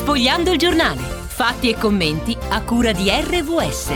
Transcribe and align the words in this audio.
Sfogliando 0.00 0.52
il 0.52 0.58
giornale. 0.58 1.02
Fatti 1.02 1.68
e 1.68 1.74
commenti 1.74 2.34
a 2.48 2.62
cura 2.62 2.90
di 2.90 3.10
RVS. 3.10 3.92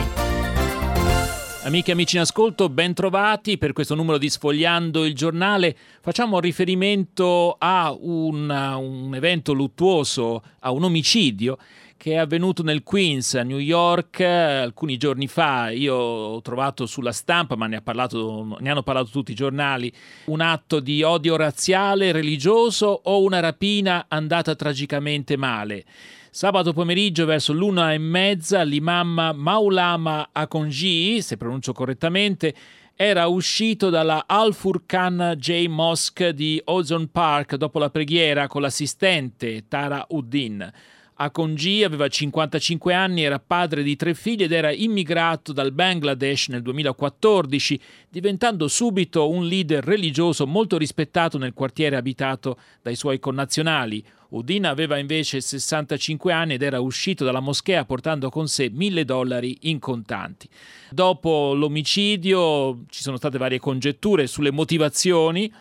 Amiche 1.62 1.90
e 1.90 1.92
amici 1.94 2.16
in 2.16 2.20
ascolto, 2.20 2.68
ben 2.68 2.92
trovati 2.92 3.56
per 3.56 3.72
questo 3.72 3.94
numero 3.94 4.18
di 4.18 4.28
Sfogliando 4.28 5.06
il 5.06 5.14
giornale. 5.14 5.74
Facciamo 6.02 6.40
riferimento 6.40 7.56
a 7.58 7.96
un, 7.98 8.50
un 8.50 9.14
evento 9.14 9.54
luttuoso, 9.54 10.42
a 10.58 10.70
un 10.72 10.84
omicidio 10.84 11.56
che 11.96 12.12
è 12.12 12.16
avvenuto 12.16 12.62
nel 12.62 12.82
Queens, 12.82 13.34
a 13.34 13.42
New 13.42 13.58
York, 13.58 14.20
alcuni 14.20 14.96
giorni 14.96 15.26
fa. 15.26 15.70
Io 15.70 15.94
ho 15.94 16.40
trovato 16.42 16.86
sulla 16.86 17.12
stampa, 17.12 17.56
ma 17.56 17.66
ne, 17.66 17.76
ha 17.76 17.82
parlato, 17.82 18.56
ne 18.60 18.70
hanno 18.70 18.82
parlato 18.82 19.10
tutti 19.10 19.32
i 19.32 19.34
giornali, 19.34 19.92
un 20.26 20.40
atto 20.40 20.80
di 20.80 21.02
odio 21.02 21.36
razziale, 21.36 22.12
religioso 22.12 23.00
o 23.04 23.22
una 23.22 23.40
rapina 23.40 24.06
andata 24.08 24.54
tragicamente 24.54 25.36
male. 25.36 25.84
Sabato 26.30 26.72
pomeriggio 26.72 27.26
verso 27.26 27.52
l'una 27.52 27.92
e 27.92 27.98
mezza 27.98 28.62
l'imam 28.62 29.32
Maulama 29.36 30.30
Akonji, 30.32 31.22
se 31.22 31.36
pronuncio 31.36 31.72
correttamente, 31.72 32.54
era 32.96 33.26
uscito 33.26 33.90
dalla 33.90 34.24
Al 34.26 34.54
Furqan 34.54 35.34
J 35.36 35.66
Mosque 35.66 36.32
di 36.32 36.60
Ozone 36.66 37.08
Park 37.10 37.56
dopo 37.56 37.78
la 37.78 37.90
preghiera 37.90 38.46
con 38.46 38.62
l'assistente 38.62 39.66
Tara 39.66 40.04
Uddin. 40.10 40.72
Akonji 41.16 41.84
aveva 41.84 42.08
55 42.08 42.92
anni, 42.92 43.22
era 43.22 43.38
padre 43.38 43.84
di 43.84 43.94
tre 43.94 44.14
figli 44.14 44.42
ed 44.42 44.52
era 44.52 44.72
immigrato 44.72 45.52
dal 45.52 45.70
Bangladesh 45.70 46.48
nel 46.48 46.62
2014, 46.62 47.80
diventando 48.08 48.66
subito 48.66 49.30
un 49.30 49.46
leader 49.46 49.84
religioso 49.84 50.44
molto 50.46 50.76
rispettato 50.76 51.38
nel 51.38 51.52
quartiere 51.52 51.94
abitato 51.94 52.58
dai 52.82 52.96
suoi 52.96 53.20
connazionali. 53.20 54.04
Udina 54.30 54.70
aveva 54.70 54.98
invece 54.98 55.40
65 55.40 56.32
anni 56.32 56.54
ed 56.54 56.62
era 56.62 56.80
uscito 56.80 57.24
dalla 57.24 57.38
moschea 57.38 57.84
portando 57.84 58.28
con 58.30 58.48
sé 58.48 58.68
mille 58.68 59.04
dollari 59.04 59.56
in 59.62 59.78
contanti. 59.78 60.48
Dopo 60.90 61.54
l'omicidio 61.54 62.84
ci 62.88 63.02
sono 63.02 63.16
state 63.16 63.38
varie 63.38 63.60
congetture 63.60 64.26
sulle 64.26 64.50
motivazioni 64.50 65.52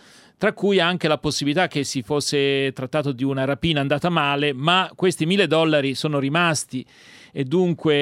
tra 0.44 0.52
cui 0.52 0.82
anche 0.82 1.08
la 1.08 1.18
possibilità 1.18 1.70
che 1.70 1.86
si 1.86 2.02
fosse 2.02 2.74
trattato 2.74 3.14
di 3.14 3.24
una 3.24 3.46
rapina 3.46 3.80
andata 3.80 4.10
male, 4.10 4.52
ma 4.52 4.92
questi 4.94 5.26
mille 5.26 5.48
dollari 5.48 5.96
sono 5.96 6.20
rimasti 6.20 6.86
e 7.32 7.46
dunque 7.46 7.94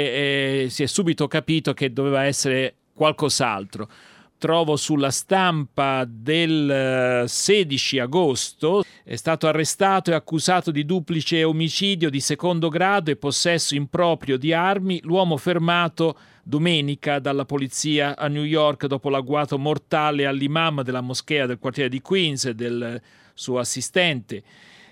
eh, 0.64 0.67
si 0.72 0.81
è 0.81 0.88
subito 0.88 1.28
capito 1.28 1.75
che 1.75 1.94
doveva 1.94 2.23
essere 2.23 2.78
qualcos'altro. 2.95 3.88
Trovo 4.42 4.75
sulla 4.75 5.11
stampa 5.11 6.03
del 6.03 7.25
16 7.28 7.97
eh, 7.97 8.00
agosto, 8.00 8.83
è 9.03 9.16
stato 9.16 9.45
arrestato 9.45 10.09
e 10.09 10.16
accusato 10.16 10.72
di 10.72 10.83
duplice 10.83 11.44
omicidio 11.44 12.09
di 12.09 12.20
secondo 12.20 12.67
grado 12.67 13.11
e 13.11 13.17
possesso 13.17 13.75
improprio 13.75 14.38
di 14.38 14.52
armi 14.52 15.00
l'uomo 15.03 15.38
fermato 15.38 16.17
domenica 16.42 17.20
dalla 17.20 17.45
polizia 17.45 18.17
a 18.17 18.28
New 18.30 18.42
York 18.42 18.88
dopo 18.88 19.09
l'agguato 19.09 19.59
mortale 19.59 20.25
all'imam 20.25 20.81
della 20.81 21.02
moschea 21.02 21.45
del 21.45 21.59
quartiere 21.59 21.89
di 21.89 22.02
Queens 22.02 22.45
e 22.45 22.55
del 22.55 23.00
suo 23.36 23.59
assistente. 23.59 24.42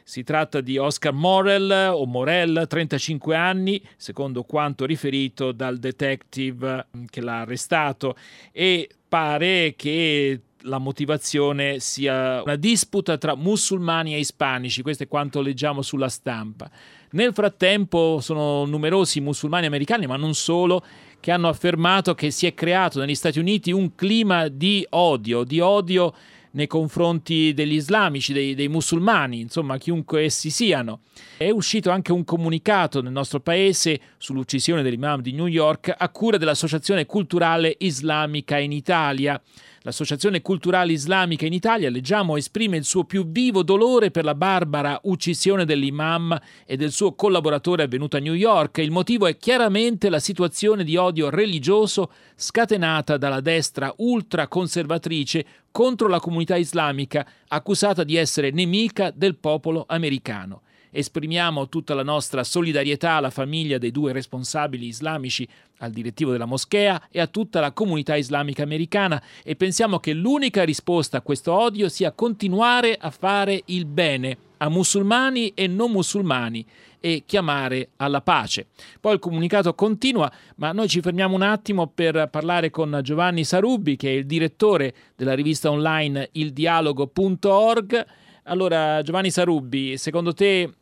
Si 0.09 0.23
tratta 0.23 0.59
di 0.59 0.79
Oscar 0.79 1.13
Morel 1.13 1.91
o 1.93 2.03
Morel, 2.07 2.65
35 2.67 3.35
anni, 3.35 3.79
secondo 3.95 4.41
quanto 4.41 4.85
riferito 4.85 5.51
dal 5.51 5.77
detective 5.77 6.87
che 7.11 7.21
l'ha 7.21 7.41
arrestato, 7.41 8.15
e 8.51 8.89
pare 9.07 9.75
che 9.77 10.39
la 10.61 10.79
motivazione 10.79 11.79
sia 11.79 12.41
una 12.41 12.55
disputa 12.55 13.19
tra 13.19 13.35
musulmani 13.35 14.15
e 14.15 14.17
ispanici, 14.17 14.81
questo 14.81 15.03
è 15.03 15.07
quanto 15.07 15.41
leggiamo 15.41 15.83
sulla 15.83 16.09
stampa. 16.09 16.71
Nel 17.11 17.31
frattempo 17.31 18.17
sono 18.19 18.65
numerosi 18.65 19.19
musulmani 19.19 19.67
americani, 19.67 20.07
ma 20.07 20.15
non 20.15 20.33
solo, 20.33 20.83
che 21.19 21.29
hanno 21.29 21.49
affermato 21.49 22.15
che 22.15 22.31
si 22.31 22.47
è 22.47 22.55
creato 22.55 22.99
negli 22.99 23.13
Stati 23.13 23.37
Uniti 23.37 23.71
un 23.71 23.93
clima 23.93 24.47
di 24.47 24.83
odio, 24.89 25.43
di 25.43 25.59
odio 25.59 26.15
nei 26.51 26.67
confronti 26.67 27.53
degli 27.53 27.73
islamici, 27.73 28.33
dei, 28.33 28.55
dei, 28.55 28.67
musulmani, 28.67 29.39
insomma 29.39 29.77
chiunque 29.77 30.23
essi 30.23 30.49
siano. 30.49 31.01
È 31.37 31.49
uscito 31.49 31.89
anche 31.89 32.11
un 32.11 32.23
comunicato 32.23 33.01
nel 33.01 33.11
nostro 33.11 33.39
paese 33.39 33.99
sull'uccisione 34.17 34.81
dell'imam 34.81 35.21
di 35.21 35.33
New 35.33 35.47
York 35.47 35.93
a 35.95 36.09
cura 36.09 36.37
dell'Associazione 36.37 37.05
Culturale 37.05 37.75
Islamica 37.79 38.57
in 38.57 38.71
Italia. 38.71 39.41
L'Associazione 39.89 40.43
Culturale 40.43 40.91
Islamica 40.91 41.47
in 41.47 41.53
Italia, 41.53 41.89
leggiamo, 41.89 42.37
esprime 42.37 42.77
il 42.77 42.83
suo 42.83 43.05
più 43.05 43.25
vivo 43.25 43.63
dolore 43.63 44.11
per 44.11 44.23
la 44.23 44.35
barbara 44.35 44.99
uccisione 45.05 45.65
dell'imam 45.65 46.39
e 46.67 46.77
del 46.77 46.91
suo 46.91 47.15
collaboratore 47.15 47.81
avvenuta 47.81 48.17
a 48.17 48.19
New 48.19 48.35
York. 48.35 48.77
Il 48.77 48.91
motivo 48.91 49.25
è 49.25 49.35
chiaramente 49.37 50.11
la 50.11 50.19
situazione 50.19 50.83
di 50.83 50.95
odio 50.95 51.31
religioso 51.31 52.11
scatenata 52.35 53.17
dalla 53.17 53.41
destra 53.41 53.91
ultraconservatrice 53.97 55.43
contro 55.71 56.07
la 56.07 56.19
comunità 56.19 56.55
islamica, 56.55 57.27
accusata 57.47 58.03
di 58.03 58.15
essere 58.15 58.51
nemica 58.51 59.09
del 59.09 59.37
popolo 59.37 59.85
americano. 59.87 60.61
Esprimiamo 60.91 61.69
tutta 61.69 61.93
la 61.93 62.03
nostra 62.03 62.43
solidarietà 62.43 63.13
alla 63.13 63.29
famiglia 63.29 63.77
dei 63.77 63.91
due 63.91 64.11
responsabili 64.11 64.87
islamici, 64.87 65.47
al 65.79 65.91
direttivo 65.91 66.31
della 66.31 66.45
moschea 66.45 67.07
e 67.09 67.19
a 67.19 67.27
tutta 67.27 67.59
la 67.59 67.71
comunità 67.71 68.15
islamica 68.15 68.63
americana 68.63 69.21
e 69.43 69.55
pensiamo 69.55 69.99
che 69.99 70.13
l'unica 70.13 70.63
risposta 70.63 71.17
a 71.17 71.21
questo 71.21 71.53
odio 71.53 71.89
sia 71.89 72.11
continuare 72.11 72.95
a 72.99 73.09
fare 73.11 73.61
il 73.65 73.85
bene 73.85 74.37
a 74.57 74.69
musulmani 74.69 75.53
e 75.53 75.67
non 75.67 75.91
musulmani 75.91 76.65
e 76.99 77.23
chiamare 77.25 77.89
alla 77.97 78.21
pace. 78.21 78.67
Poi 78.99 79.13
il 79.13 79.19
comunicato 79.19 79.73
continua, 79.73 80.31
ma 80.55 80.71
noi 80.71 80.87
ci 80.87 81.01
fermiamo 81.01 81.35
un 81.35 81.41
attimo 81.41 81.87
per 81.87 82.27
parlare 82.29 82.69
con 82.69 82.99
Giovanni 83.01 83.43
Sarubbi, 83.43 83.95
che 83.95 84.09
è 84.09 84.13
il 84.13 84.25
direttore 84.25 84.93
della 85.15 85.33
rivista 85.33 85.71
online 85.71 86.29
ildialogo.org. 86.33 88.05
Allora, 88.49 89.03
Giovanni 89.03 89.29
Sarubbi, 89.29 89.95
secondo 89.97 90.33
te 90.33 90.73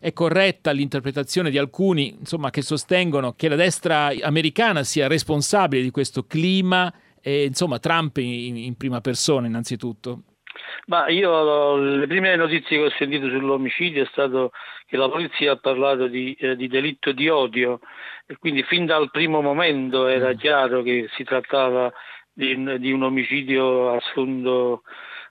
è 0.00 0.12
corretta 0.14 0.70
l'interpretazione 0.70 1.50
di 1.50 1.58
alcuni 1.58 2.16
insomma, 2.18 2.48
che 2.48 2.62
sostengono 2.62 3.34
che 3.34 3.48
la 3.48 3.56
destra 3.56 4.10
americana 4.22 4.82
sia 4.84 5.06
responsabile 5.06 5.82
di 5.82 5.90
questo 5.90 6.24
clima 6.26 6.90
e 7.20 7.44
insomma 7.44 7.78
Trump 7.78 8.16
in, 8.16 8.56
in 8.56 8.76
prima 8.78 9.02
persona 9.02 9.46
innanzitutto? 9.46 10.22
Ma 10.86 11.08
io 11.08 11.76
le 11.76 12.06
prime 12.06 12.36
notizie 12.36 12.78
che 12.78 12.84
ho 12.84 12.90
sentito 12.96 13.28
sull'omicidio 13.28 14.02
è 14.02 14.08
stato 14.10 14.52
che 14.86 14.96
la 14.96 15.08
polizia 15.10 15.52
ha 15.52 15.56
parlato 15.56 16.06
di, 16.06 16.34
eh, 16.38 16.56
di 16.56 16.68
delitto 16.68 17.12
di 17.12 17.28
odio 17.28 17.80
e 18.26 18.36
quindi 18.38 18.62
fin 18.62 18.86
dal 18.86 19.10
primo 19.10 19.42
momento 19.42 20.06
era 20.06 20.30
mm. 20.30 20.36
chiaro 20.36 20.82
che 20.82 21.08
si 21.16 21.24
trattava 21.24 21.92
di, 22.32 22.78
di 22.78 22.92
un 22.92 23.02
omicidio 23.02 23.92
a 23.92 24.00
sfondo 24.00 24.82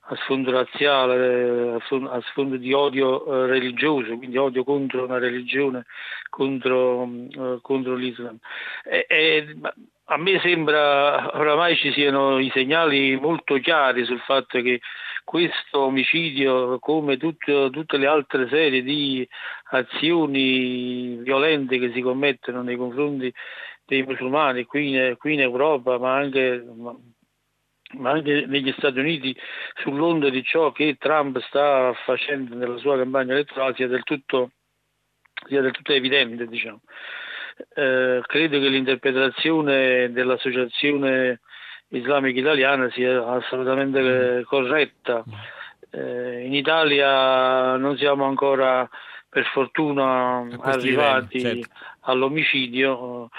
a 0.06 0.16
sfondo 0.18 0.52
razziale, 0.52 1.76
a 1.76 2.22
sfondo 2.28 2.58
di 2.58 2.74
odio 2.74 3.26
eh, 3.26 3.48
religioso, 3.48 4.18
quindi 4.18 4.38
odio 4.38 4.64
contro 4.64 5.06
una 5.06 5.18
religione, 5.18 5.86
contro, 6.30 7.04
uh, 7.04 7.62
contro 7.62 7.96
l'Islam. 7.96 8.38
E, 8.84 9.06
e, 9.08 9.56
a 10.08 10.18
me 10.18 10.40
sembra 10.40 11.38
oramai 11.38 11.78
ci 11.78 11.94
siano 11.94 12.38
i 12.38 12.50
segnali 12.54 13.16
molto 13.16 13.58
chiari 13.60 14.04
sul 14.04 14.20
fatto 14.20 14.62
che 14.62 14.82
questo 15.24 15.80
omicidio, 15.80 16.78
come 16.80 17.16
tutto, 17.16 17.70
tutte 17.70 17.98
le 17.98 18.08
altre 18.08 18.50
serie 18.50 18.84
di 18.84 19.26
azioni 19.72 21.16
violente 21.22 21.80
che 21.80 21.92
si 21.94 22.02
commettono 22.02 22.62
nei 22.62 22.76
confronti 22.76 23.34
dei 23.86 24.04
musulmani 24.04 24.66
qui 24.66 24.90
in, 24.90 25.16
qui 25.18 25.34
in 25.34 25.42
Europa, 25.42 25.98
ma 25.98 26.16
anche 26.16 26.62
ma 27.94 28.12
anche 28.12 28.46
negli 28.48 28.74
Stati 28.78 29.00
Uniti 29.00 29.36
sull'onda 29.82 30.30
di 30.30 30.44
ciò 30.44 30.72
che 30.72 30.98
Trump 31.00 31.40
sta 31.42 31.94
facendo 32.06 32.56
nella 32.56 32.78
sua 32.78 32.98
campagna 32.98 33.34
elettorale 33.34 33.76
sia 33.76 33.88
del 33.88 34.04
tutto, 34.04 34.52
sia 35.48 35.62
del 35.62 35.72
tutto 35.72 35.94
evidente. 35.94 36.48
Diciamo. 36.48 36.82
Eh, 37.76 38.22
credo 38.26 38.60
che 38.60 38.68
l'interpretazione 38.68 40.12
dell'Associazione 40.12 41.40
Islamica 41.90 42.40
Italiana 42.40 42.90
sia 42.92 43.26
assolutamente 43.26 44.02
mm. 44.02 44.42
corretta. 44.44 45.24
Eh, 45.92 46.46
in 46.46 46.54
Italia 46.54 47.78
non 47.78 47.98
siamo 47.98 48.26
ancora 48.26 48.90
per 49.30 49.46
fortuna 49.46 50.46
arrivati 50.62 51.38
livelli, 51.38 51.62
certo. 51.64 51.80
all'omicidio 52.02 53.30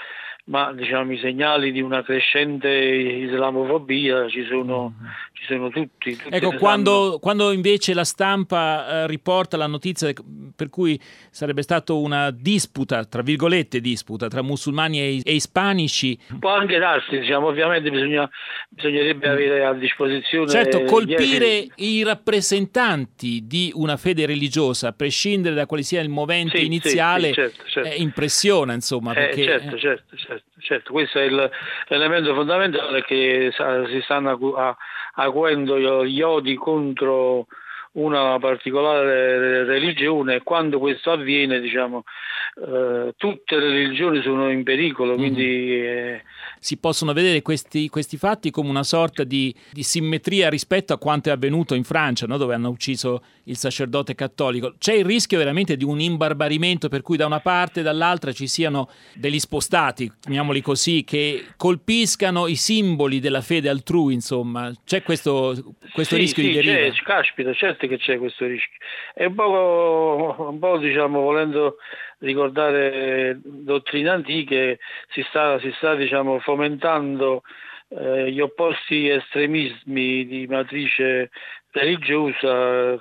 ma 0.45 0.71
diciamo, 0.73 1.11
i 1.11 1.17
segnali 1.17 1.71
di 1.71 1.81
una 1.81 2.03
crescente 2.03 2.69
islamofobia 2.69 4.27
ci 4.29 4.43
sono, 4.45 4.93
mm-hmm. 4.95 5.11
Ci 5.35 5.45
sono 5.47 5.69
tutti. 5.69 6.17
ecco, 6.29 6.55
quando, 6.55 7.19
quando, 7.21 7.51
invece 7.51 7.93
la 7.93 8.05
stampa 8.05 9.03
eh, 9.03 9.07
riporta 9.07 9.57
la 9.57 9.67
notizia 9.67 10.11
per 10.55 10.69
cui 10.69 10.99
sarebbe 11.29 11.61
stata 11.61 11.93
una 11.93 12.31
disputa, 12.31 13.03
tra 13.03 13.21
virgolette 13.21 13.81
disputa, 13.81 14.27
tra 14.27 14.41
musulmani 14.41 14.99
e, 14.99 15.21
e 15.23 15.33
ispanici. 15.33 16.17
Può 16.39 16.55
anche 16.55 16.77
darsi, 16.79 17.19
diciamo, 17.19 17.47
ovviamente 17.47 17.91
bisogna, 17.91 18.29
bisognerebbe 18.69 19.27
avere 19.27 19.65
a 19.65 19.73
disposizione... 19.73 20.49
Certo, 20.49 20.83
colpire 20.83 21.67
i 21.75 22.01
rappresentanti 22.03 23.45
di 23.45 23.71
una 23.75 23.97
fede 23.97 24.25
religiosa, 24.25 24.89
a 24.89 24.93
prescindere 24.93 25.53
da 25.53 25.65
quale 25.65 25.83
sia 25.83 26.01
il 26.01 26.09
movente 26.09 26.59
sì, 26.59 26.65
iniziale, 26.65 27.27
sì, 27.27 27.33
sì, 27.33 27.41
certo, 27.41 27.63
certo. 27.67 27.89
Eh, 27.89 27.95
impressiona, 27.95 28.73
insomma. 28.73 29.11
Eh, 29.11 29.15
perché, 29.15 29.43
certo, 29.43 29.77
certo, 29.77 30.15
certo, 30.15 30.59
certo, 30.59 30.91
questo 30.93 31.19
è 31.19 31.29
l'elemento 31.89 32.33
fondamentale 32.33 33.03
che 33.03 33.51
si 33.51 34.01
stanno 34.01 34.55
a 34.55 34.77
acuendo 35.15 36.05
gli 36.05 36.21
odi 36.21 36.55
contro 36.55 37.47
una 37.93 38.37
particolare 38.39 39.63
religione 39.63 40.35
e 40.35 40.43
quando 40.43 40.79
questo 40.79 41.11
avviene 41.11 41.59
diciamo, 41.59 42.03
eh, 42.67 43.13
tutte 43.17 43.57
le 43.57 43.69
religioni 43.69 44.21
sono 44.21 44.49
in 44.49 44.63
pericolo 44.63 45.13
mm. 45.13 45.17
quindi 45.17 45.81
eh... 45.81 46.23
si 46.65 46.77
possono 46.77 47.13
vedere 47.13 47.43
questi, 47.43 47.89
questi, 47.89 48.17
fatti 48.17 48.49
come 48.49 48.69
una 48.69 48.81
sorta 48.81 49.23
di, 49.23 49.53
di, 49.71 49.83
simmetria 49.83 50.49
rispetto 50.49 50.93
a 50.93 50.97
quanto 50.97 51.29
è 51.29 51.31
avvenuto 51.31 51.75
in 51.75 51.83
Francia 51.83 52.25
no? 52.25 52.37
dove 52.37 52.55
hanno 52.55 52.69
ucciso 52.69 53.23
il 53.43 53.55
sacerdote 53.55 54.15
cattolico 54.15 54.73
c'è 54.79 54.93
il 54.95 55.05
rischio 55.05 55.37
veramente 55.37 55.77
di 55.77 55.83
un 55.83 55.99
imbarbarimento 55.99 56.89
per 56.89 57.03
cui 57.03 57.17
da 57.17 57.27
una 57.27 57.39
parte 57.39 57.81
e 57.81 57.83
dall'altra 57.83 58.31
ci 58.31 58.47
siano 58.47 58.89
degli 59.13 59.37
spostati 59.37 60.11
chiamiamoli 60.19 60.61
così 60.61 61.03
che 61.03 61.45
colpiscano 61.55 62.47
i 62.47 62.55
simboli 62.55 63.19
della 63.19 63.41
fede 63.41 63.69
altrui 63.69 64.15
insomma 64.15 64.73
c'è 64.83 65.03
questo, 65.03 65.75
questo 65.93 66.15
sì, 66.15 66.21
rischio 66.21 66.41
sì, 66.41 66.49
di 66.49 66.55
deriva 66.55 66.89
c'è, 66.89 67.03
caspita 67.03 67.53
certo 67.53 67.87
che 67.87 67.97
c'è 67.97 68.17
questo 68.17 68.45
rischio. 68.45 68.77
E 69.13 69.25
un 69.25 69.35
po', 69.35 70.35
un 70.49 70.59
po' 70.59 70.77
diciamo, 70.77 71.21
volendo 71.21 71.77
ricordare 72.19 73.39
dottrine 73.43 74.09
antiche, 74.09 74.79
si 75.09 75.23
sta, 75.29 75.59
si 75.59 75.71
sta 75.77 75.95
diciamo, 75.95 76.39
fomentando 76.39 77.43
eh, 77.89 78.31
gli 78.31 78.39
opposti 78.39 79.07
estremismi 79.09 80.25
di 80.25 80.47
matrice 80.47 81.29
religiosa, 81.71 82.97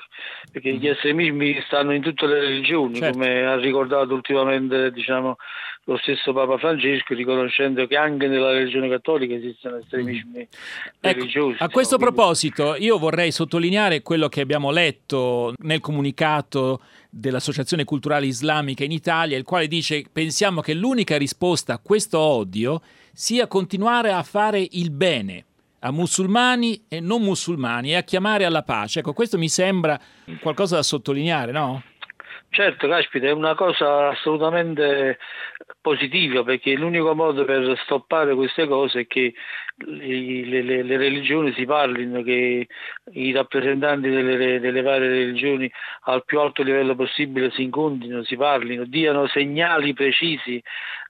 perché 0.51 0.75
gli 0.75 0.89
estremismi 0.89 1.63
stanno 1.67 1.93
in 1.93 2.03
tutte 2.03 2.27
le 2.27 2.41
religioni, 2.41 2.97
certo. 2.97 3.13
come 3.13 3.47
ha 3.47 3.57
ricordato 3.57 4.13
ultimamente 4.13 4.91
diciamo, 4.91 5.37
lo 5.85 5.97
stesso 5.99 6.33
Papa 6.33 6.59
Francesco, 6.59 7.15
riconoscendo 7.15 7.87
che 7.87 7.97
anche 7.97 8.27
nella 8.27 8.53
religione 8.53 8.89
cattolica 8.89 9.35
esistono 9.35 9.77
estremismi 9.77 10.41
mm. 10.41 11.01
religiosi. 11.01 11.55
Ecco, 11.55 11.65
a 11.65 11.69
questo 11.69 11.99
proposito, 11.99 12.75
io 12.77 12.99
vorrei 12.99 13.31
sottolineare 13.31 14.03
quello 14.03 14.29
che 14.29 14.41
abbiamo 14.41 14.71
letto 14.71 15.55
nel 15.59 15.81
comunicato 15.81 16.81
dell'Associazione 17.17 17.85
Culturale 17.85 18.27
Islamica 18.27 18.85
in 18.85 18.91
Italia, 18.91 19.37
il 19.37 19.45
quale 19.45 19.69
dice 19.69 20.05
pensiamo 20.13 20.61
che 20.61 20.75
l'unica 20.75 21.17
risposta 21.17 21.75
a 21.75 21.79
questo 21.79 22.19
odio 22.19 22.83
sia 23.13 23.47
continuare 23.47 24.11
a 24.11 24.23
fare 24.23 24.67
il 24.73 24.91
bene 24.91 25.45
a 25.85 25.93
musulmani 25.93 26.87
e 26.89 27.01
non 27.01 27.23
musulmani 27.23 27.91
e 27.91 27.97
a 27.97 28.03
chiamare 28.03 28.47
alla 28.47 28.63
pace. 28.63 29.01
Ecco, 29.01 29.13
questo 29.13 29.37
mi 29.37 29.49
sembra 29.49 30.01
qualcosa 30.41 30.77
da 30.77 30.83
sottolineare, 30.83 31.53
no? 31.53 31.83
Certo, 32.49 32.89
caspita, 32.89 33.27
è 33.27 33.33
una 33.33 33.55
cosa 33.55 34.09
assolutamente 34.09 35.19
positiva 35.81 36.43
perché 36.43 36.73
l'unico 36.75 37.15
modo 37.15 37.45
per 37.45 37.79
stoppare 37.85 38.35
queste 38.35 38.67
cose 38.67 39.01
è 39.01 39.07
che 39.07 39.35
le, 39.77 40.63
le, 40.63 40.83
le 40.83 40.97
religioni 40.97 41.53
si 41.53 41.65
parlino, 41.65 42.23
che 42.23 42.67
i 43.13 43.33
rappresentanti 43.33 44.09
delle, 44.09 44.61
delle, 44.61 44.83
varie 44.83 45.09
religioni 45.09 45.71
al 46.03 46.25
più 46.25 46.41
alto 46.41 46.63
livello 46.63 46.95
possibile 46.95 47.51
si 47.51 47.63
incontrino, 47.63 48.23
si 48.23 48.37
parlino, 48.37 48.85
diano 48.85 49.27
segnali 49.27 49.93
precisi 49.93 50.63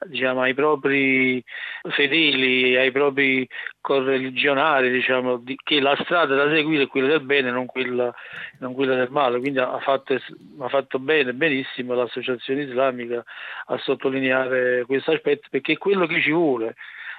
diciamo, 0.06 0.42
ai 0.42 0.54
propri 0.54 1.42
fedeli, 1.90 2.76
ai 2.76 2.90
propri 2.90 3.46
correligionari, 3.80 4.90
diciamo, 4.90 5.36
di, 5.36 5.56
che 5.62 5.80
la 5.80 5.96
strada 6.02 6.34
da 6.34 6.50
seguire 6.50 6.84
è 6.84 6.88
quella 6.88 7.08
del 7.08 7.20
bene, 7.20 7.50
non 7.50 7.66
quella, 7.66 8.12
non 8.60 8.74
quella 8.74 8.94
del 8.94 9.10
male. 9.10 9.38
Quindi 9.38 9.58
ha 9.58 9.78
fatto, 9.80 10.14
ha 10.14 10.68
fatto 10.68 10.98
bene, 10.98 11.34
benissimo 11.34 11.94
l'associazione 11.94 12.62
islamica 12.62 13.22
a 13.66 13.78
sottolineare 13.78 14.84
questo 14.86 15.12
aspetto 15.12 15.48
perché 15.50 15.72
è 15.72 15.78
quello 15.78 16.06
che 16.06 16.20
ci 16.20 16.32
vuole 16.32 16.74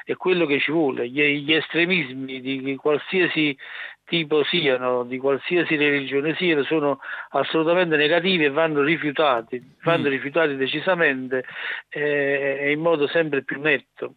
è 0.06 0.16
quello 0.16 0.46
che 0.46 0.60
ci 0.60 0.72
vuole. 0.72 1.10
Gli, 1.10 1.22
gli 1.44 1.54
estremismi 1.54 2.40
di 2.40 2.76
qualsiasi 2.76 3.58
tipo 4.06 4.44
siano, 4.44 5.04
di 5.04 5.18
qualsiasi 5.18 5.76
religione 5.76 6.36
siano, 6.36 6.64
sono 6.64 7.00
assolutamente 7.30 7.96
negativi 7.98 8.46
e 8.46 8.50
vanno 8.50 8.82
rifiutati, 8.84 9.62
vanno 9.84 10.08
mm. 10.08 10.12
rifiutati 10.12 10.56
decisamente 10.56 11.44
eh, 11.90 12.58
e 12.62 12.72
in 12.72 12.80
modo 12.80 13.08
sempre 13.08 13.44
più 13.44 13.60
netto. 13.60 14.16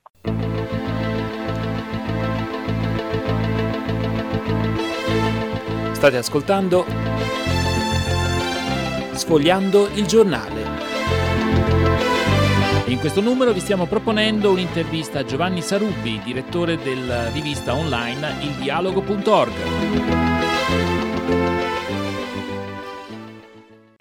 State 5.93 6.17
ascoltando 6.17 6.85
Sfogliando 9.19 9.89
il 9.97 10.07
giornale. 10.07 10.58
In 12.89 13.01
questo 13.01 13.21
numero 13.21 13.53
vi 13.53 13.61
stiamo 13.61 13.85
proponendo 13.85 14.51
un'intervista 14.51 15.19
a 15.19 15.25
Giovanni 15.25 15.61
Sarubbi, 15.61 16.21
direttore 16.25 16.79
della 16.79 17.31
rivista 17.31 17.75
online 17.75 18.37
ildialogo.org. 18.41 19.53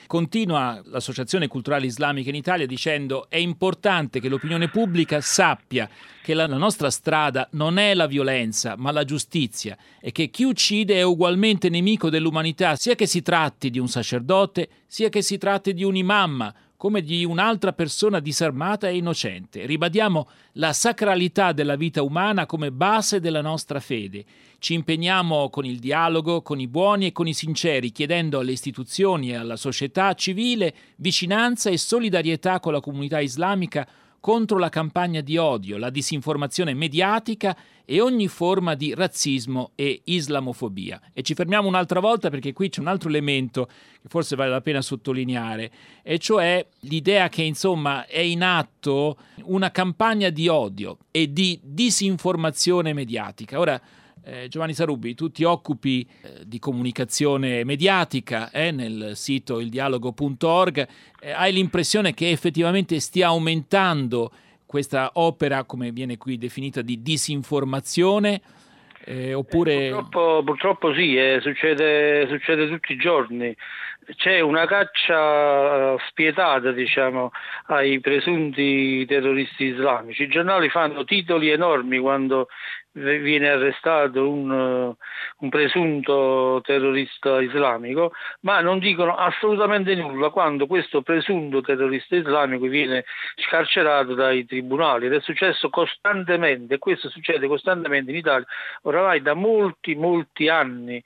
Continua 0.08 0.82
l'Associazione 0.86 1.50
Culturale 1.50 1.86
Islamica 1.86 2.30
in 2.30 2.36
Italia 2.36 2.66
dicendo 2.66 3.26
è 3.28 3.36
importante 3.36 4.22
che 4.22 4.30
l'opinione 4.30 4.70
pubblica 4.70 5.20
sappia 5.20 5.90
che 6.24 6.34
la 6.34 6.48
nostra 6.48 6.90
strada 6.90 7.50
non 7.52 7.78
è 7.78 7.94
la 7.94 8.08
violenza 8.08 8.76
ma 8.78 8.92
la 8.92 9.04
giustizia 9.04 9.78
e 10.00 10.14
che 10.14 10.30
chi 10.30 10.46
uccide 10.46 10.96
è 10.96 11.02
ugualmente 11.02 11.68
nemico 11.68 12.10
dell'umanità 12.10 12.78
sia 12.78 12.96
che 12.96 13.06
si 13.06 13.22
tratti 13.22 13.70
di 13.70 13.80
un 13.80 13.90
sacerdote 13.90 14.70
sia 14.88 15.10
che 15.10 15.22
si 15.22 15.38
tratti 15.38 15.74
di 15.74 15.84
un 15.84 15.98
imam 15.98 16.54
come 16.78 17.02
di 17.02 17.26
un'altra 17.26 17.74
persona 17.74 18.20
disarmata 18.20 18.88
e 18.88 18.98
innocente. 18.98 19.66
Ribadiamo 19.66 20.30
la 20.54 20.74
sacralità 20.74 21.52
della 21.52 21.76
vita 21.76 22.04
umana 22.04 22.46
come 22.46 22.72
base 22.72 23.20
della 23.20 23.42
nostra 23.42 23.80
fede. 23.80 24.24
Ci 24.60 24.76
impegniamo 24.76 25.50
con 25.50 25.66
il 25.66 25.80
dialogo, 25.80 26.44
con 26.44 26.60
i 26.60 26.68
buoni 26.68 27.08
e 27.08 27.12
con 27.12 27.28
i 27.28 27.34
sinceri, 27.34 27.92
chiedendo 27.92 28.40
alle 28.40 28.52
istituzioni 28.52 29.32
e 29.32 29.36
alla 29.36 29.56
società 29.56 30.14
civile 30.14 30.74
vicinanza 30.98 31.72
e 31.72 31.78
solidarietà 31.78 32.60
con 32.60 32.74
la 32.74 32.80
comunità 32.80 33.20
islamica 33.20 33.88
contro 34.20 34.58
la 34.58 34.70
campagna 34.70 35.22
di 35.22 35.38
odio, 35.38 35.78
la 35.78 35.90
disinformazione 35.90 36.74
mediatica 36.74 37.56
e 37.86 38.02
ogni 38.02 38.28
forma 38.28 38.76
di 38.76 38.94
razzismo 38.94 39.72
e 39.76 40.02
islamofobia. 40.04 41.00
E 41.14 41.22
ci 41.22 41.34
fermiamo 41.34 41.68
un'altra 41.68 42.02
volta 42.02 42.30
perché 42.30 42.52
qui 42.52 42.70
c'è 42.70 42.82
un 42.82 42.88
altro 42.88 43.08
elemento 43.08 43.68
che 44.02 44.10
forse 44.10 44.36
vale 44.36 44.50
la 44.50 44.62
pena 44.62 44.82
sottolineare, 44.82 45.72
e 46.04 46.18
cioè 46.20 46.66
l'idea 46.82 47.30
che 47.30 47.44
insomma 47.44 48.06
è 48.06 48.20
in 48.20 48.44
atto 48.44 49.18
una 49.44 49.72
campagna 49.72 50.30
di 50.30 50.48
odio 50.48 50.98
e 51.12 51.32
di 51.32 51.60
disinformazione 51.64 52.94
mediatica. 52.94 53.60
Ora, 53.60 53.82
eh, 54.28 54.48
Giovanni 54.50 54.74
Sarubi, 54.74 55.16
tu 55.16 55.32
ti 55.32 55.46
occupi 55.46 56.06
eh, 56.22 56.42
di 56.44 56.60
comunicazione 56.60 57.64
mediatica 57.64 58.52
eh, 58.52 58.72
nel 58.72 59.12
sito 59.16 59.60
ildialogo.org, 59.60 60.88
eh, 61.22 61.32
hai 61.32 61.54
l'impressione 61.54 62.14
che 62.14 62.30
effettivamente 62.30 63.00
stia 63.00 63.28
aumentando 63.28 64.32
questa 64.66 65.12
opera, 65.14 65.64
come 65.64 65.92
viene 65.92 66.18
qui 66.18 66.38
definita, 66.38 66.82
di 66.82 67.02
disinformazione? 67.02 68.42
Eh, 69.06 69.34
oppure... 69.34 69.92
Purtroppo, 69.92 70.44
purtroppo 70.44 70.94
sì, 70.94 71.16
eh, 71.16 71.40
succede, 71.42 72.28
succede, 72.28 72.68
tutti 72.68 72.92
i 72.92 72.98
giorni. 72.98 73.56
C'è 74.16 74.42
una 74.42 74.66
caccia 74.66 75.98
spietata 76.10 76.72
diciamo, 76.72 77.32
ai 77.68 78.02
presunti 78.02 79.06
terroristi 79.06 79.66
islamici. 79.66 80.24
I 80.24 80.28
giornali 80.28 80.70
fanno 80.70 81.06
titoli 81.06 81.50
enormi 81.50 82.00
quando 82.00 82.48
viene 82.98 83.50
arrestato 83.50 84.30
un, 84.30 84.52
eh, 84.52 84.96
un, 85.40 85.50
presunto 85.50 86.62
terrorista 86.64 87.40
islamico, 87.42 88.14
ma 88.42 88.60
non 88.62 88.80
dicono 88.80 89.16
assolutamente 89.16 89.94
nulla 89.96 90.30
quando 90.30 90.66
questo 90.66 91.02
presunto 91.02 91.62
terrorista 91.62 92.16
islamico 92.16 92.66
viene 92.66 93.06
scarcerato 93.36 94.14
dai 94.14 94.46
tribunali 94.46 95.06
ed 95.06 95.14
è 95.14 95.20
successo 95.22 95.70
costantemente 95.70 96.78
questo 96.80 97.10
succede 97.10 97.48
costantemente 97.48 98.12
in 98.12 98.18
Italia 98.18 98.48
oramai 98.84 99.22
da 99.22 99.34
molti 99.34 99.96
molti 99.96 100.50
anni. 100.50 101.02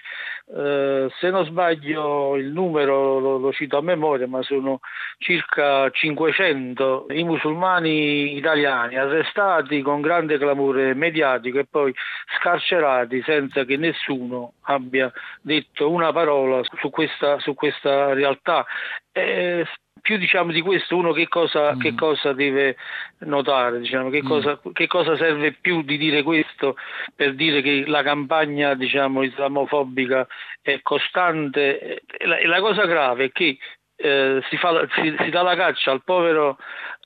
Eh, 0.53 1.07
se 1.19 1.29
non 1.29 1.45
sbaglio 1.45 2.35
il 2.35 2.47
numero 2.51 3.19
lo, 3.19 3.37
lo 3.37 3.51
cito 3.51 3.77
a 3.77 3.81
memoria, 3.81 4.27
ma 4.27 4.41
sono 4.43 4.79
circa 5.17 5.89
500 5.89 7.07
i 7.11 7.23
musulmani 7.23 8.35
italiani 8.35 8.97
arrestati 8.97 9.81
con 9.81 10.01
grande 10.01 10.37
clamore 10.37 10.93
mediatico 10.93 11.59
e 11.59 11.65
poi 11.69 11.93
scarcerati 12.37 13.21
senza 13.23 13.63
che 13.65 13.77
nessuno 13.77 14.20
abbia 14.61 15.11
detto 15.41 15.89
una 15.89 16.11
parola 16.11 16.61
su 16.79 16.89
questa, 16.89 17.39
su 17.39 17.53
questa 17.53 18.13
realtà. 18.13 18.65
Eh, 19.11 19.65
più 20.01 20.17
diciamo 20.17 20.51
di 20.51 20.61
questo 20.61 20.97
uno 20.97 21.11
che 21.13 21.27
cosa, 21.27 21.75
mm. 21.75 21.79
che 21.79 21.93
cosa 21.95 22.33
deve 22.33 22.75
notare, 23.19 23.79
diciamo, 23.79 24.09
che, 24.09 24.23
mm. 24.23 24.27
cosa, 24.27 24.59
che, 24.73 24.87
cosa, 24.87 25.15
serve 25.15 25.53
più 25.53 25.83
di 25.83 25.97
dire 25.97 26.23
questo 26.23 26.75
per 27.15 27.35
dire 27.35 27.61
che 27.61 27.83
la 27.85 28.01
campagna 28.01 28.73
diciamo, 28.73 29.21
islamofobica 29.23 30.27
è 30.61 30.79
costante 30.81 32.01
e 32.05 32.25
la, 32.25 32.37
e 32.37 32.47
la 32.47 32.59
cosa 32.59 32.85
grave 32.85 33.25
è 33.25 33.31
che 33.31 33.57
eh, 34.01 34.41
si, 34.49 34.57
fa, 34.57 34.87
si, 34.95 35.15
si, 35.19 35.29
dà 35.29 35.41
la 35.41 35.55
caccia 35.55 35.91
al 35.91 36.03
povero, 36.03 36.57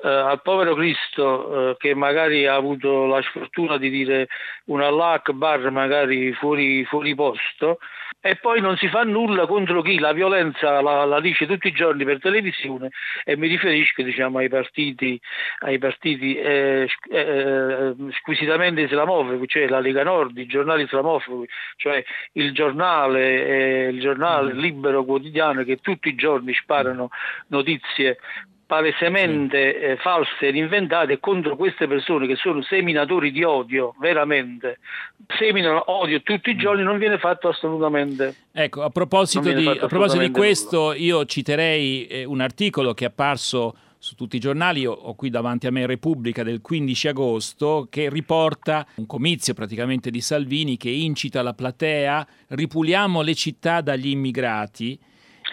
eh, 0.03 0.07
al 0.07 0.41
povero 0.41 0.73
Cristo 0.75 1.71
eh, 1.71 1.77
che 1.77 1.93
magari 1.93 2.47
ha 2.47 2.55
avuto 2.55 3.05
la 3.05 3.21
sfortuna 3.21 3.77
di 3.77 3.89
dire 3.89 4.27
un 4.65 4.81
Allah 4.81 5.11
Akbar 5.11 5.69
magari 5.71 6.33
fuori, 6.33 6.85
fuori 6.85 7.13
posto 7.15 7.79
e 8.25 8.37
poi 8.37 8.59
non 8.59 8.75
si 8.75 8.87
fa 8.87 9.03
nulla 9.03 9.45
contro 9.45 9.83
chi 9.83 9.99
la 9.99 10.11
violenza 10.11 10.81
la, 10.81 11.05
la 11.05 11.19
dice 11.19 11.45
tutti 11.45 11.67
i 11.67 11.71
giorni 11.71 12.05
per 12.05 12.19
televisione 12.19 12.89
e 13.23 13.37
mi 13.37 13.47
riferisco 13.47 14.01
diciamo, 14.01 14.39
ai 14.39 14.49
partiti, 14.49 15.21
ai 15.59 15.77
partiti 15.77 16.35
eh, 16.35 16.89
eh, 17.11 17.93
squisitamente 18.19 18.81
islamofobi, 18.81 19.47
cioè 19.47 19.67
la 19.67 19.79
Lega 19.79 20.01
Nord, 20.01 20.35
i 20.39 20.47
giornali 20.47 20.81
islamofobi, 20.85 21.47
cioè 21.75 22.03
il 22.31 22.51
giornale, 22.51 23.45
eh, 23.45 23.87
il 23.89 24.01
giornale 24.01 24.55
mm. 24.55 24.57
libero 24.57 25.05
quotidiano 25.05 25.63
che 25.63 25.77
tutti 25.77 26.09
i 26.09 26.15
giorni 26.15 26.51
sparano 26.55 27.09
notizie 27.49 28.17
palesemente 28.65 29.79
eh, 29.79 29.97
false 29.97 30.47
ed 30.47 30.55
inventate 30.55 31.19
contro 31.19 31.55
queste 31.55 31.87
persone 31.87 32.25
che 32.25 32.35
sono 32.35 32.61
seminatori 32.63 33.31
di 33.31 33.43
odio, 33.43 33.93
veramente, 33.99 34.79
seminano 35.37 35.83
odio 35.91 36.21
tutti 36.21 36.49
i 36.49 36.55
giorni, 36.55 36.83
non 36.83 36.97
viene 36.97 37.17
fatto 37.19 37.47
assolutamente. 37.47 38.35
Ecco, 38.51 38.81
a 38.81 38.89
proposito, 38.89 39.51
di, 39.51 39.67
a 39.67 39.85
proposito 39.87 40.23
di, 40.23 40.31
questo, 40.31 40.79
nulla. 40.87 40.95
io 40.95 41.25
citerei 41.25 42.07
eh, 42.07 42.23
un 42.25 42.41
articolo 42.41 42.93
che 42.93 43.05
è 43.05 43.07
apparso 43.07 43.75
su 43.97 44.13
tutti 44.13 44.35
i 44.35 44.39
giornali, 44.39 44.81
io 44.81 44.91
ho 44.91 45.15
qui 45.15 45.29
davanti 45.29 45.65
a 45.65 45.71
me 45.71 45.85
Repubblica 45.87 46.43
del 46.43 46.61
15 46.61 47.07
agosto, 47.07 47.87
che 47.89 48.09
riporta 48.09 48.85
un 48.95 49.07
comizio 49.07 49.55
praticamente 49.55 50.11
di 50.11 50.21
Salvini 50.21 50.77
che 50.77 50.89
incita 50.89 51.41
la 51.41 51.53
platea, 51.53 52.27
ripuliamo 52.49 53.21
le 53.21 53.33
città 53.33 53.81
dagli 53.81 54.09
immigrati 54.09 54.99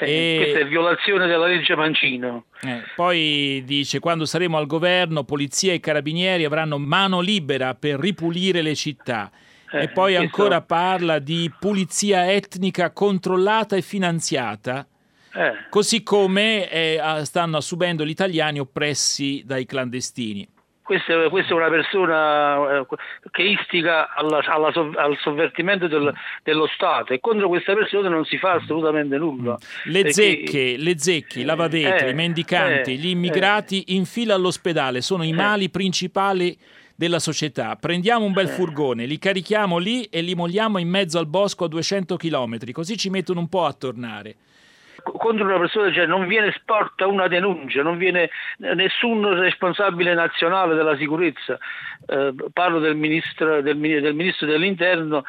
e... 0.05 0.37
Questa 0.39 0.59
è 0.61 0.67
violazione 0.67 1.27
della 1.27 1.47
legge 1.47 1.75
Mancino. 1.75 2.45
Eh, 2.63 2.83
poi 2.95 3.63
dice 3.65 3.99
quando 3.99 4.25
saremo 4.25 4.57
al 4.57 4.67
governo 4.67 5.25
polizia 5.25 5.73
e 5.73 5.81
carabinieri 5.81 6.45
avranno 6.45 6.79
mano 6.79 7.21
libera 7.21 7.75
per 7.75 7.99
ripulire 7.99 8.63
le 8.63 8.75
città. 8.75 9.31
Eh, 9.71 9.85
e 9.85 9.89
poi 9.89 10.17
ancora 10.17 10.63
questo... 10.63 10.75
parla 10.75 11.19
di 11.19 11.51
pulizia 11.59 12.31
etnica 12.31 12.91
controllata 12.91 13.77
e 13.77 13.83
finanziata. 13.83 14.87
Eh. 15.35 15.69
Così 15.71 16.03
come 16.03 16.69
eh, 16.71 17.01
stanno 17.25 17.61
subendo 17.61 18.05
gli 18.05 18.11
italiani 18.11 18.59
oppressi 18.59 19.43
dai 19.47 19.65
clandestini. 19.65 20.47
Questa, 20.93 21.29
questa, 21.31 21.53
è 21.53 21.57
una 21.57 21.69
persona 21.71 22.81
eh, 22.81 22.87
che 23.31 23.43
istiga 23.43 24.13
alla, 24.15 24.41
alla, 24.45 24.71
al 24.97 25.17
sovvertimento 25.21 25.89
del, 25.89 26.13
dello 26.43 26.67
Stato 26.67 27.13
e 27.13 27.21
contro 27.21 27.49
questa 27.49 27.75
persona 27.75 28.09
non 28.09 28.25
si 28.25 28.37
fa 28.37 28.53
assolutamente 28.53 29.17
nulla. 29.17 29.57
Le 29.85 30.03
perché... 30.03 30.13
zecche, 30.13 30.77
le 30.77 30.99
zecche, 30.99 31.41
i 31.41 31.45
lavavetri, 31.45 32.09
eh, 32.09 32.11
i 32.11 32.15
mendicanti, 32.15 32.93
eh, 32.93 32.97
gli 32.97 33.09
immigrati 33.09 33.95
in 33.95 34.05
fila 34.05 34.35
all'ospedale 34.35 35.01
sono 35.01 35.23
i 35.23 35.31
eh. 35.31 35.35
mali 35.35 35.71
principali 35.71 36.57
della 36.95 37.19
società. 37.19 37.75
Prendiamo 37.77 38.27
un 38.27 38.33
bel 38.33 38.47
eh. 38.47 38.51
furgone, 38.51 39.07
li 39.07 39.19
carichiamo 39.19 39.79
lì 39.79 40.05
e 40.05 40.21
li 40.21 40.35
molliamo 40.35 40.79
in 40.79 40.89
mezzo 40.89 41.19
al 41.19 41.27
bosco 41.27 41.65
a 41.65 41.69
200 41.69 42.17
km, 42.17 42.71
così 42.71 42.99
ci 42.99 43.09
mettono 43.09 43.41
un 43.41 43.49
po' 43.49 43.65
a 43.65 43.73
tornare 43.73 44.37
contro 45.03 45.45
una 45.45 45.59
persona 45.59 45.93
cioè 45.93 46.07
non 46.07 46.27
viene 46.27 46.53
sporta 46.59 47.07
una 47.07 47.29
denuncia, 47.29 47.83
non 47.83 47.99
viene 47.99 48.31
nessun 48.59 49.39
responsabile 49.39 50.15
nazionale 50.15 50.75
della 50.75 50.97
sicurezza, 50.97 51.59
eh, 52.07 52.35
parlo 52.53 52.79
del 52.79 52.97
ministro, 52.97 53.61
del, 53.61 53.79
del 53.79 54.15
ministro 54.15 54.47
dell'interno, 54.47 55.25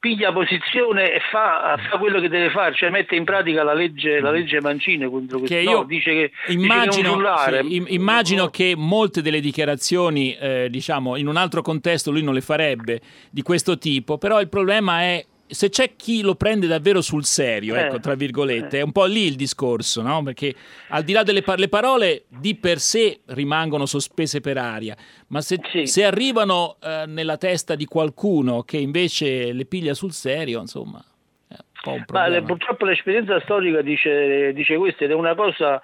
piglia 0.00 0.32
posizione 0.32 1.12
e 1.12 1.20
fa, 1.30 1.78
fa, 1.90 1.98
quello 1.98 2.20
che 2.20 2.30
deve 2.30 2.50
fare, 2.50 2.74
cioè 2.74 2.88
mette 2.88 3.16
in 3.16 3.24
pratica 3.24 3.62
la 3.62 3.74
legge, 3.74 4.18
la 4.20 4.30
legge 4.30 4.60
Mancini 4.60 5.08
contro 5.08 5.38
questo. 5.38 5.54
Che 5.54 5.60
io 5.60 5.80
no, 5.80 5.84
dice 5.84 6.12
che, 6.12 6.52
immagino, 6.52 7.16
dice 7.16 7.50
che 7.50 7.68
sì, 7.68 7.94
immagino 7.94 8.48
che 8.48 8.74
molte 8.76 9.20
delle 9.20 9.40
dichiarazioni, 9.40 10.34
eh, 10.36 10.68
diciamo, 10.70 11.16
in 11.16 11.28
un 11.28 11.36
altro 11.36 11.60
contesto 11.60 12.10
lui 12.10 12.22
non 12.22 12.32
le 12.32 12.40
farebbe 12.40 13.00
di 13.30 13.42
questo 13.42 13.76
tipo, 13.76 14.16
però 14.16 14.40
il 14.40 14.48
problema 14.48 15.02
è 15.02 15.24
se 15.50 15.68
c'è 15.68 15.96
chi 15.96 16.22
lo 16.22 16.34
prende 16.34 16.66
davvero 16.66 17.00
sul 17.00 17.24
serio, 17.24 17.74
ecco, 17.74 17.96
eh, 17.96 18.00
tra 18.00 18.14
virgolette, 18.14 18.78
eh. 18.78 18.80
è 18.80 18.82
un 18.82 18.92
po' 18.92 19.04
lì 19.04 19.26
il 19.26 19.36
discorso, 19.36 20.02
no? 20.02 20.22
Perché 20.22 20.54
al 20.88 21.02
di 21.02 21.12
là 21.12 21.22
delle 21.22 21.42
par- 21.42 21.68
parole 21.68 22.24
di 22.28 22.54
per 22.56 22.78
sé 22.78 23.20
rimangono 23.26 23.86
sospese 23.86 24.40
per 24.40 24.58
aria, 24.58 24.96
ma 25.28 25.40
se, 25.40 25.60
sì. 25.70 25.86
se 25.86 26.04
arrivano 26.04 26.76
eh, 26.82 27.04
nella 27.06 27.36
testa 27.36 27.74
di 27.74 27.84
qualcuno 27.84 28.62
che 28.62 28.78
invece 28.78 29.52
le 29.52 29.64
piglia 29.66 29.94
sul 29.94 30.12
serio, 30.12 30.60
insomma, 30.60 31.04
è 31.48 31.54
un 31.54 31.80
po' 31.82 31.92
un 31.92 32.04
problema. 32.04 32.40
Ma 32.40 32.46
purtroppo 32.46 32.84
l'esperienza 32.84 33.40
storica 33.40 33.82
dice, 33.82 34.52
dice 34.52 34.76
questo 34.76 35.04
ed 35.04 35.10
è 35.10 35.14
una 35.14 35.34
cosa 35.34 35.80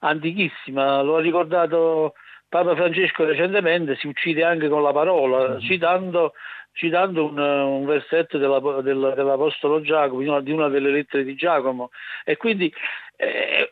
antichissima, 0.00 1.02
lo 1.02 1.16
ha 1.16 1.20
ricordato 1.20 2.14
Papa 2.48 2.74
Francesco 2.74 3.24
recentemente, 3.24 3.96
si 3.96 4.08
uccide 4.08 4.42
anche 4.42 4.68
con 4.68 4.82
la 4.82 4.92
parola, 4.92 5.54
mm. 5.54 5.58
citando 5.60 6.32
citando 6.72 7.26
un, 7.26 7.38
un 7.38 7.84
versetto 7.84 8.38
della, 8.38 8.60
del, 8.80 9.12
dell'Apostolo 9.14 9.80
Giacomo, 9.80 10.20
di 10.20 10.28
una, 10.28 10.40
di 10.40 10.52
una, 10.52 10.68
delle 10.68 10.90
lettere 10.90 11.24
di 11.24 11.34
Giacomo. 11.34 11.90
E 12.24 12.36
quindi 12.36 12.66
eh, 12.66 12.74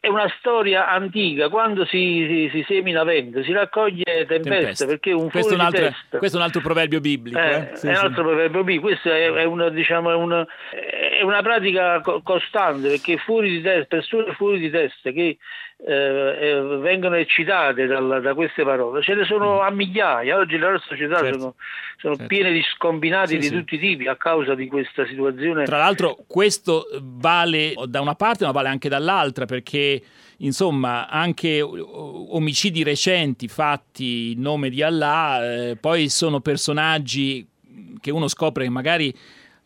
è 0.01 0.09
una 0.09 0.31
storia 0.39 0.89
antica, 0.89 1.49
quando 1.49 1.87
si, 1.87 2.27
si, 2.29 2.51
si 2.53 2.65
semina 2.69 3.03
vento, 3.03 3.43
si 3.43 3.53
raccoglie 3.53 4.27
tempesta, 4.27 4.51
tempesta. 4.51 4.87
perché 4.87 5.13
un 5.13 5.31
questo, 5.31 5.53
è 5.53 5.55
un 5.55 5.61
altro, 5.61 5.91
questo 6.19 6.37
è 6.37 6.41
un 6.41 6.47
altro 6.47 6.61
proverbio 6.61 7.01
biblico. 7.01 7.39
Eh, 7.39 7.55
eh? 7.55 7.77
Sì, 7.77 7.87
è 7.87 7.91
un 7.91 7.97
altro 7.97 8.25
proverbio 8.25 8.63
biblico, 8.63 8.89
questa 8.89 9.11
è, 9.11 9.31
è, 9.31 9.45
una, 9.45 9.71
diciamo, 9.71 10.11
è, 10.11 10.15
una, 10.15 10.47
è 10.71 11.23
una 11.23 11.41
pratica 11.41 12.03
costante, 12.23 12.89
perché 12.89 13.17
fuori 13.17 13.51
di 13.51 13.63
testa, 13.63 13.87
persone 13.87 14.35
fuori 14.35 14.59
di 14.59 14.69
testa 14.69 15.11
che 15.11 15.39
eh, 15.87 16.39
eh, 16.41 16.61
vengono 16.79 17.15
eccitate 17.15 17.87
dal, 17.87 18.21
da 18.21 18.35
queste 18.35 18.65
parole. 18.65 19.01
Ce 19.01 19.15
ne 19.15 19.25
sono 19.25 19.59
mm. 19.59 19.61
a 19.61 19.71
migliaia. 19.71 20.37
Oggi 20.37 20.59
le 20.59 20.71
nostre 20.71 20.97
società 20.97 21.19
certo. 21.21 21.39
sono, 21.39 21.55
sono 21.99 22.17
certo. 22.17 22.35
piene 22.35 22.51
di 22.51 22.63
scombinati 22.75 23.35
sì, 23.35 23.39
di 23.39 23.45
sì. 23.45 23.55
tutti 23.55 23.75
i 23.77 23.79
tipi 23.79 24.09
a 24.09 24.17
causa 24.17 24.57
di 24.57 24.67
questa 24.67 25.07
situazione. 25.07 25.65
Tra 25.67 25.79
l'altro, 25.79 26.17
questo 26.27 26.87
vale 27.01 27.75
da 27.87 28.01
una 28.01 28.17
parte, 28.17 28.45
ma 28.45 28.51
vale 28.51 28.69
anche 28.69 28.89
dall'altra, 28.89 29.38
perché 29.47 30.03
insomma 30.39 31.09
anche 31.09 31.61
omicidi 31.61 32.83
recenti 32.83 33.49
fatti 33.49 34.33
in 34.33 34.41
nome 34.41 34.71
di 34.71 34.83
Allah, 34.83 35.69
eh, 35.71 35.77
poi 35.77 36.09
sono 36.09 36.41
personaggi 36.41 37.47
che 38.01 38.11
uno 38.11 38.29
scopre 38.29 38.65
che 38.65 38.71
magari 38.71 39.15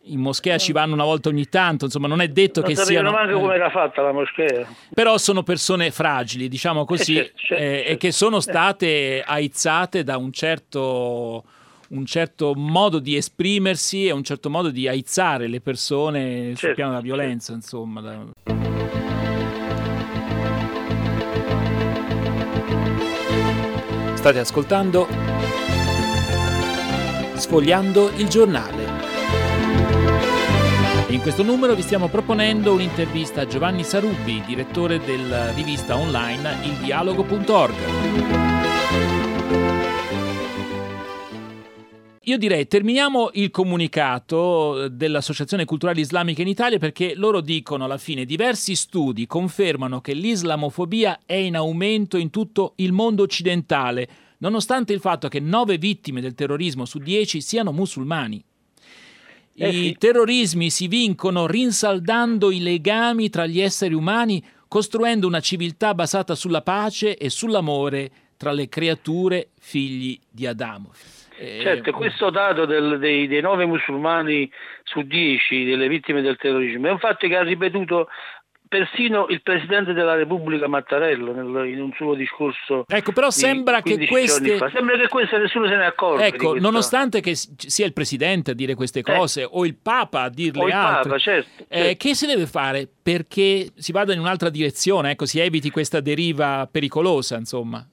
in 0.07 0.19
moschea 0.19 0.57
ci 0.57 0.71
vanno 0.73 0.93
una 0.93 1.05
volta 1.05 1.29
ogni 1.29 1.47
tanto, 1.47 1.85
insomma 1.85 2.07
non 2.07 2.19
è 2.19 2.27
detto 2.27 2.59
non 2.61 2.69
che 2.69 2.75
siano... 2.75 3.11
Non 3.11 3.19
manco 3.21 3.39
come 3.39 3.55
era 3.55 3.69
fatta 3.69 4.01
la 4.01 4.11
moschea. 4.11 4.67
Però 4.93 5.17
sono 5.17 5.43
persone 5.43 5.91
fragili, 5.91 6.49
diciamo 6.49 6.83
così, 6.83 7.17
eh, 7.17 7.31
certo, 7.35 7.63
eh, 7.63 7.67
certo. 7.67 7.91
e 7.91 7.97
che 7.97 8.11
sono 8.11 8.39
state 8.39 9.23
aizzate 9.25 10.03
da 10.03 10.17
un 10.17 10.33
certo, 10.33 11.43
un 11.89 12.05
certo 12.05 12.53
modo 12.55 12.99
di 12.99 13.15
esprimersi 13.15 14.07
e 14.07 14.11
un 14.11 14.23
certo 14.23 14.49
modo 14.49 14.71
di 14.71 14.87
aizzare 14.87 15.47
le 15.47 15.61
persone 15.61 16.47
certo, 16.47 16.59
sul 16.59 16.73
piano 16.73 16.91
della 16.91 17.03
violenza, 17.03 17.53
certo. 17.53 17.77
insomma. 17.77 18.62
State 24.23 24.39
ascoltando 24.39 25.05
Sfogliando 27.33 28.09
il 28.15 28.29
giornale 28.29 29.01
in 31.09 31.21
questo 31.21 31.43
numero 31.43 31.75
vi 31.75 31.81
stiamo 31.83 32.07
proponendo 32.07 32.73
un'intervista 32.73 33.41
a 33.41 33.45
Giovanni 33.45 33.83
Sarubbi, 33.83 34.41
direttore 34.47 34.99
della 34.99 35.51
rivista 35.51 35.95
online 35.95 36.57
ildialogo.org. 36.63 38.42
Io 42.25 42.37
direi 42.37 42.67
terminiamo 42.67 43.31
il 43.33 43.51
comunicato 43.51 44.87
dell'Associazione 44.87 45.65
Culturale 45.65 45.99
Islamica 45.99 46.41
in 46.41 46.47
Italia 46.47 46.77
perché 46.77 47.15
loro 47.15 47.41
dicono 47.41 47.83
alla 47.83 47.97
fine 47.97 48.23
diversi 48.23 48.75
studi 48.75 49.27
confermano 49.27 49.99
che 49.99 50.13
l'islamofobia 50.13 51.19
è 51.25 51.33
in 51.33 51.57
aumento 51.57 52.15
in 52.15 52.29
tutto 52.29 52.75
il 52.77 52.93
mondo 52.93 53.23
occidentale, 53.23 54.07
nonostante 54.37 54.93
il 54.93 55.01
fatto 55.01 55.27
che 55.27 55.41
9 55.41 55.77
vittime 55.77 56.21
del 56.21 56.33
terrorismo 56.33 56.85
su 56.85 56.99
10 56.99 57.41
siano 57.41 57.73
musulmani. 57.73 58.41
Eh 59.55 59.67
I 59.67 59.73
sì. 59.73 59.95
terrorismi 59.99 60.69
si 60.69 60.87
vincono 60.87 61.45
rinsaldando 61.45 62.51
i 62.51 62.61
legami 62.61 63.29
tra 63.29 63.45
gli 63.45 63.59
esseri 63.59 63.93
umani, 63.93 64.41
costruendo 64.69 65.27
una 65.27 65.41
civiltà 65.41 65.93
basata 65.93 66.35
sulla 66.35 66.61
pace 66.61 67.17
e 67.17 67.29
sull'amore 67.29 68.11
tra 68.37 68.53
le 68.53 68.69
creature 68.69 69.49
figli 69.59 70.17
di 70.31 70.45
Adamo. 70.45 70.93
Eh, 71.37 71.59
certo, 71.61 71.91
questo 71.91 72.29
dato 72.29 72.65
del, 72.65 72.99
dei, 72.99 73.27
dei 73.27 73.41
9 73.41 73.65
musulmani 73.65 74.49
su 74.83 75.01
10 75.01 75.65
delle 75.65 75.87
vittime 75.87 76.21
del 76.21 76.37
terrorismo 76.37 76.87
è 76.87 76.91
un 76.91 76.99
fatto 76.99 77.27
che 77.27 77.35
ha 77.35 77.43
ripetuto 77.43 78.07
persino 78.73 79.27
il 79.29 79.43
Presidente 79.43 79.93
della 79.93 80.15
Repubblica 80.15 80.67
Mattarello 80.67 81.31
nel, 81.31 81.67
in 81.67 81.79
un 81.79 81.91
suo 81.95 82.15
discorso. 82.15 82.85
Ecco, 82.87 83.11
però 83.11 83.29
sembra 83.29 83.83
che 83.83 84.07
queste... 84.07 84.57
Sembra 84.71 84.97
che 84.97 85.07
queste 85.09 85.37
nessuno 85.37 85.67
se 85.67 85.75
ne 85.75 85.85
accorga. 85.85 86.25
Ecco, 86.25 86.57
nonostante 86.57 87.21
che 87.21 87.35
sia 87.35 87.85
il 87.85 87.93
Presidente 87.93 88.51
a 88.51 88.53
dire 88.55 88.73
queste 88.73 88.99
eh. 88.99 89.03
cose 89.03 89.41
eh. 89.41 89.47
o 89.51 89.63
il 89.67 89.75
Papa 89.75 90.23
a 90.23 90.29
dirle 90.29 90.63
o 90.63 90.65
altre, 90.65 91.03
Papa, 91.03 91.17
certo, 91.19 91.63
eh, 91.67 91.77
certo. 91.77 91.97
che 91.97 92.15
si 92.15 92.25
deve 92.25 92.47
fare 92.47 92.89
perché 93.03 93.67
si 93.75 93.91
vada 93.91 94.11
in 94.11 94.19
un'altra 94.19 94.49
direzione, 94.49 95.11
ecco, 95.11 95.27
si 95.27 95.39
eviti 95.39 95.69
questa 95.69 95.99
deriva 95.99 96.67
pericolosa, 96.71 97.37
insomma? 97.37 97.87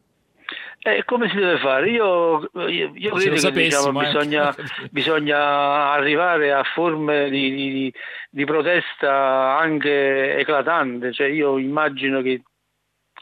Eh, 0.83 1.05
come 1.05 1.29
si 1.29 1.37
deve 1.37 1.59
fare? 1.59 1.91
Io, 1.91 2.41
io, 2.55 2.93
io 2.95 3.15
credo 3.15 3.51
che 3.51 3.63
diciamo, 3.63 4.01
eh. 4.01 4.07
bisogna, 4.07 4.55
bisogna, 4.91 5.93
arrivare 5.93 6.53
a 6.53 6.63
forme 6.63 7.29
di, 7.29 7.55
di, 7.55 7.95
di 8.31 8.45
protesta 8.47 9.59
anche 9.59 10.39
eclatante. 10.39 11.13
Cioè, 11.13 11.27
io 11.27 11.59
immagino 11.59 12.23
che 12.23 12.43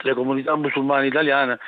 le 0.03 0.15
comunità 0.15 0.55
musulmane 0.57 1.07
italiane 1.07 1.59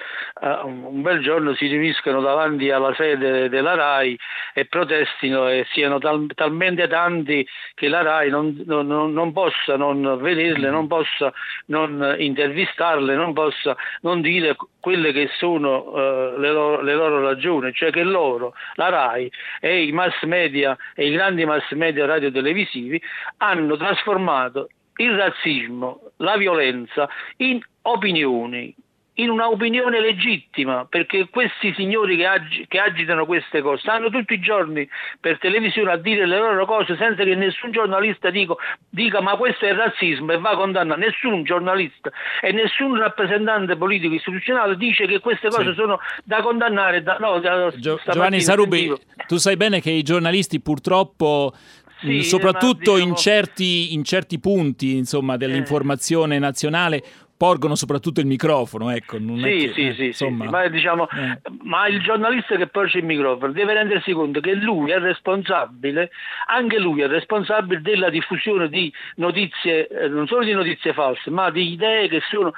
uh, 0.40 0.66
un 0.66 1.02
bel 1.02 1.20
giorno 1.20 1.54
si 1.54 1.66
riuniscono 1.66 2.20
davanti 2.20 2.70
alla 2.70 2.94
sede 2.94 3.48
della 3.48 3.74
RAI 3.74 4.18
e 4.54 4.66
protestino 4.66 5.48
e 5.48 5.66
siano 5.72 5.98
tal, 5.98 6.26
talmente 6.34 6.86
tanti 6.88 7.46
che 7.74 7.88
la 7.88 8.02
RAI 8.02 8.30
non, 8.30 8.62
non, 8.66 8.86
non, 8.86 9.32
possa 9.32 9.76
non 9.76 10.18
vederle, 10.20 10.70
non 10.70 10.86
possa 10.86 11.32
non 11.66 12.14
intervistarle, 12.18 13.14
non 13.14 13.32
possa 13.32 13.76
non 14.02 14.20
dire 14.20 14.56
quelle 14.80 15.12
che 15.12 15.28
sono 15.36 15.82
uh, 15.82 16.38
le, 16.38 16.50
loro, 16.50 16.82
le, 16.82 16.94
loro, 16.94 17.22
ragioni, 17.22 17.72
cioè 17.72 17.90
che 17.90 18.02
loro, 18.02 18.54
la 18.74 18.88
RAI 18.88 19.30
e 19.60 19.84
i 19.84 19.92
mass 19.92 20.22
media 20.22 20.76
e 20.94 21.08
i 21.08 21.12
grandi 21.12 21.44
mass 21.44 21.70
media 21.72 22.06
radiotelevisivi 22.06 23.00
hanno 23.38 23.76
trasformato 23.76 24.68
il 25.00 25.16
razzismo, 25.16 26.00
la 26.16 26.36
violenza 26.36 27.08
in 27.38 27.60
opinioni, 27.82 28.74
in 29.14 29.30
un'opinione 29.30 30.00
legittima, 30.00 30.86
perché 30.88 31.28
questi 31.28 31.74
signori 31.74 32.16
che, 32.16 32.26
ag- 32.26 32.66
che, 32.68 32.78
agitano 32.78 33.26
queste 33.26 33.60
cose 33.60 33.82
stanno 33.82 34.08
tutti 34.08 34.34
i 34.34 34.40
giorni 34.40 34.88
per 35.18 35.38
televisione 35.38 35.92
a 35.92 35.96
dire 35.96 36.26
le 36.26 36.38
loro 36.38 36.64
cose 36.64 36.96
senza 36.96 37.22
che 37.22 37.34
nessun 37.34 37.70
giornalista 37.70 38.30
dico, 38.30 38.58
dica 38.88 39.20
ma 39.20 39.36
questo 39.36 39.66
è 39.66 39.74
razzismo 39.74 40.32
e 40.32 40.38
va 40.38 40.54
condannato. 40.56 41.00
Nessun 41.00 41.44
giornalista 41.44 42.10
e 42.40 42.52
nessun 42.52 42.96
rappresentante 42.96 43.76
politico 43.76 44.14
istituzionale 44.14 44.76
dice 44.76 45.06
che 45.06 45.20
queste 45.20 45.48
cose 45.48 45.70
sì. 45.70 45.74
sono 45.74 45.98
da 46.24 46.40
condannare. 46.40 47.02
Da, 47.02 47.16
no, 47.18 47.40
da, 47.40 47.70
Gio- 47.76 48.00
Giovanni 48.10 48.40
Sarubi, 48.40 48.92
tu 49.26 49.36
sai 49.36 49.56
bene 49.56 49.80
che 49.80 49.90
i 49.90 50.02
giornalisti 50.02 50.60
purtroppo 50.60 51.52
sì, 52.00 52.22
soprattutto 52.22 52.94
diciamo... 52.94 53.10
in, 53.10 53.16
certi, 53.16 53.92
in, 53.94 54.04
certi, 54.04 54.38
punti 54.38 54.96
insomma, 54.96 55.36
dell'informazione 55.36 56.36
eh. 56.36 56.38
nazionale 56.38 57.02
porgono 57.40 57.74
soprattutto 57.74 58.20
il 58.20 58.26
microfono, 58.26 58.90
ecco. 58.90 59.16
Sì, 59.16 59.40
che, 59.40 59.72
sì, 59.72 59.86
eh, 59.86 59.94
sì, 59.94 60.04
insomma, 60.08 60.44
sì, 60.44 60.50
ma, 60.50 60.68
diciamo, 60.68 61.08
eh. 61.08 61.40
ma 61.62 61.88
il 61.88 62.02
giornalista 62.02 62.56
che 62.56 62.66
porge 62.66 62.98
il 62.98 63.06
microfono 63.06 63.52
deve 63.52 63.72
rendersi 63.72 64.12
conto 64.12 64.40
che 64.40 64.52
lui 64.52 64.90
è 64.90 64.98
responsabile, 64.98 66.10
anche 66.48 66.78
lui 66.78 67.00
è 67.00 67.06
responsabile 67.06 67.80
della 67.80 68.10
diffusione 68.10 68.68
di 68.68 68.92
notizie, 69.14 69.88
eh, 69.88 70.08
non 70.08 70.26
solo 70.26 70.44
di 70.44 70.52
notizie 70.52 70.92
false, 70.92 71.30
ma 71.30 71.50
di 71.50 71.72
idee 71.72 72.08
che 72.08 72.20
sono 72.28 72.52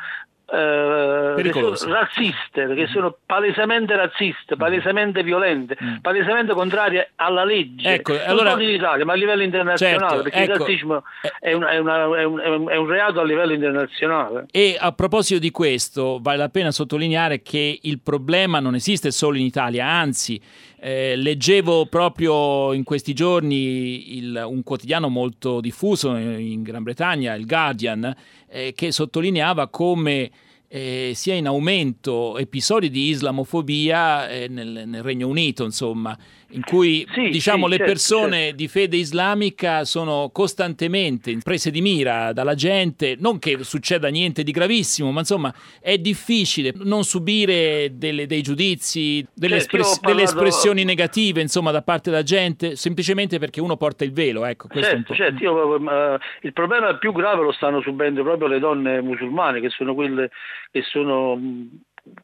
eh, 0.47 1.35
che 1.43 1.53
sono 1.77 1.95
razziste, 1.95 2.75
che 2.75 2.87
sono 2.89 3.17
palesemente 3.25 3.97
razziste, 3.97 4.57
palesemente 4.57 5.23
violente, 5.23 5.77
mm. 5.83 5.97
palesemente 6.03 6.53
contrarie 6.53 7.13
alla 7.17 7.45
legge, 7.45 7.95
ecco, 7.95 8.13
non 8.13 8.23
allora... 8.27 8.51
solo 8.51 8.63
in 8.63 8.71
Italia, 8.71 9.05
ma 9.05 9.13
a 9.13 9.17
livello 9.17 9.43
internazionale, 9.43 9.99
certo, 9.99 10.23
perché 10.23 10.39
ecco. 10.39 10.53
il 10.53 10.59
razzismo 10.59 11.03
è, 11.41 11.53
una, 11.53 11.71
è, 11.71 11.79
una, 11.79 12.19
è, 12.19 12.25
un, 12.25 12.69
è, 12.69 12.77
un, 12.77 12.87
reato 12.87 13.21
a 13.21 13.25
livello 13.25 13.53
internazionale. 13.53 14.47
E 14.51 14.77
a 14.79 14.93
proposito 14.93 15.41
di 15.41 15.51
questo, 15.51 16.19
vale 16.21 16.39
la 16.39 16.49
pena 16.49 16.71
sottolineare 16.71 17.43
che 17.43 17.79
il 17.81 18.01
problema 18.01 18.61
non 18.61 18.75
esiste 18.75 19.11
solo 19.11 19.39
in 19.39 19.45
Italia, 19.45 19.87
anzi, 19.87 20.41
eh, 20.85 21.15
leggevo 21.15 21.87
proprio 21.87 22.73
in 22.73 22.83
questi 22.83 23.15
giorni 23.15 24.17
il, 24.17 24.45
un 24.45 24.65
quotidiano 24.65 25.09
molto 25.09 25.61
diffuso 25.61 26.17
in 26.17 26.63
Gran 26.63 26.83
Bretagna, 26.83 27.35
il 27.35 27.47
Guardian, 27.47 28.13
eh, 28.49 28.73
che 28.75 28.91
sottolineava 28.91 29.69
come 29.69 30.29
eh, 30.67 31.13
sia 31.15 31.35
in 31.35 31.47
aumento 31.47 32.37
episodi 32.37 32.91
di 32.91 33.11
islamofobia 33.11 34.29
eh, 34.29 34.49
nel, 34.49 34.83
nel, 34.89 35.03
Regno 35.05 35.29
Unito, 35.29 35.63
insomma, 35.63 36.19
in 36.53 36.63
cui 36.63 37.07
sì, 37.13 37.29
diciamo, 37.29 37.65
sì, 37.65 37.71
le 37.71 37.77
certo, 37.77 37.93
persone 37.93 38.37
certo. 38.37 38.57
di 38.57 38.69
fede 38.69 38.97
islamica 38.97 39.85
sono 39.85 40.31
costantemente 40.33 41.39
prese 41.43 41.71
di 41.71 41.81
mira 41.81 42.33
dalla 42.33 42.55
gente, 42.55 43.17
non 43.19 43.39
che 43.39 43.63
succeda 43.63 44.09
niente 44.09 44.43
di 44.43 44.53
gravissimo, 44.53 45.11
ma 45.11 45.21
insomma 45.21 45.53
è 45.81 45.99
difficile 45.99 46.73
non 46.83 47.05
subire 47.05 47.93
delle, 47.95 48.27
dei 48.27 48.43
giudizi, 48.43 49.27
delle, 49.35 49.61
certo, 49.61 49.77
espres- 49.77 50.01
parlato... 50.01 50.09
delle, 50.09 50.23
espressioni 50.23 50.85
negative 50.85 51.41
insomma, 51.41 51.71
da 51.71 51.83
parte 51.83 52.11
della 52.11 52.23
gente, 52.23 52.77
semplicemente 52.77 53.39
perché 53.39 53.61
uno 53.61 53.77
porta 53.77 54.05
il 54.05 54.13
velo. 54.13 54.45
Ecco, 54.45 54.69
certo, 54.69 55.15
certo. 55.15 55.43
Io, 55.43 55.53
uh, 55.53 56.19
il 56.43 56.53
problema 56.53 56.97
più 56.97 57.13
grave 57.13 57.43
lo 57.43 57.53
stanno 57.53 57.81
subendo 57.81 58.23
proprio 58.23 58.49
le 58.49 58.59
donne 58.59 59.01
musulmane, 59.01 59.61
che 59.61 59.71
sono 59.71 59.95
quelle 59.95 60.31
che 60.71 60.83
sono 60.83 61.39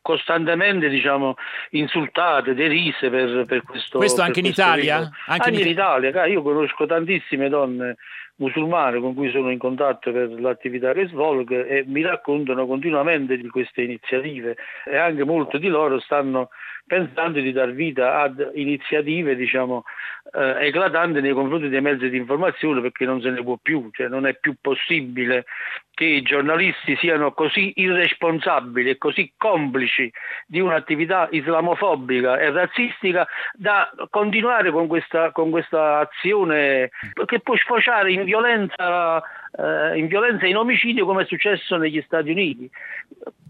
costantemente 0.02 0.88
diciamo, 0.88 1.34
insultate, 1.70 2.54
derise 2.54 3.10
per, 3.10 3.44
per 3.46 3.62
questo. 3.62 3.98
Questo 3.98 4.22
anche 4.22 4.40
in 4.40 4.46
Italia? 4.46 4.96
Anche, 5.26 5.48
anche 5.48 5.60
in 5.60 5.68
Italia, 5.68 6.26
io 6.26 6.42
conosco 6.42 6.86
tantissime 6.86 7.48
donne 7.48 7.96
musulmane 8.38 9.00
con 9.00 9.14
cui 9.14 9.30
sono 9.30 9.50
in 9.50 9.58
contatto 9.58 10.12
per 10.12 10.40
l'attività 10.40 10.92
che 10.92 11.08
svolgo 11.08 11.54
e 11.54 11.84
mi 11.86 12.02
raccontano 12.02 12.66
continuamente 12.66 13.36
di 13.36 13.48
queste 13.48 13.82
iniziative 13.82 14.56
e 14.84 14.96
anche 14.96 15.24
molte 15.24 15.58
di 15.58 15.68
loro 15.68 15.98
stanno 16.00 16.50
pensando 16.88 17.38
di 17.38 17.53
dar 17.53 17.70
vita 17.72 18.20
ad 18.20 18.51
iniziative 18.55 19.37
diciamo, 19.37 19.85
eh, 20.33 20.66
eclatanti 20.66 21.20
nei 21.20 21.35
confronti 21.35 21.68
dei 21.68 21.83
mezzi 21.83 22.09
di 22.09 22.16
informazione 22.16 22.81
perché 22.81 23.05
non 23.05 23.20
se 23.20 23.31
ne 23.31 23.42
può 23.42 23.57
più, 23.61 23.90
cioè 23.92 24.09
non 24.09 24.27
è 24.27 24.35
più 24.35 24.57
possibile 24.61 25.44
che 25.90 26.05
i 26.05 26.22
giornalisti 26.22 26.96
siano 26.96 27.33
così 27.33 27.72
irresponsabili 27.77 28.90
e 28.90 28.98
così 28.98 29.33
complici 29.37 30.11
di 30.46 30.61
un'attività 30.61 31.29
islamofobica 31.31 32.38
e 32.38 32.51
razzistica 32.51 33.27
da 33.53 33.92
continuare 34.09 34.70
con 34.70 34.87
questa, 34.87 35.31
con 35.33 35.51
questa 35.51 35.98
azione 35.98 36.90
che 37.27 37.40
può 37.40 37.57
sfociare 37.57 38.12
in 38.12 38.24
violenza, 38.24 39.20
eh, 39.20 39.98
in 39.98 40.07
violenza 40.07 40.46
e 40.46 40.51
in 40.51 40.57
omicidio 40.57 41.05
come 41.05 41.22
è 41.22 41.27
successo 41.27 41.77
negli 41.77 42.01
Stati 42.03 42.31
Uniti. 42.31 42.70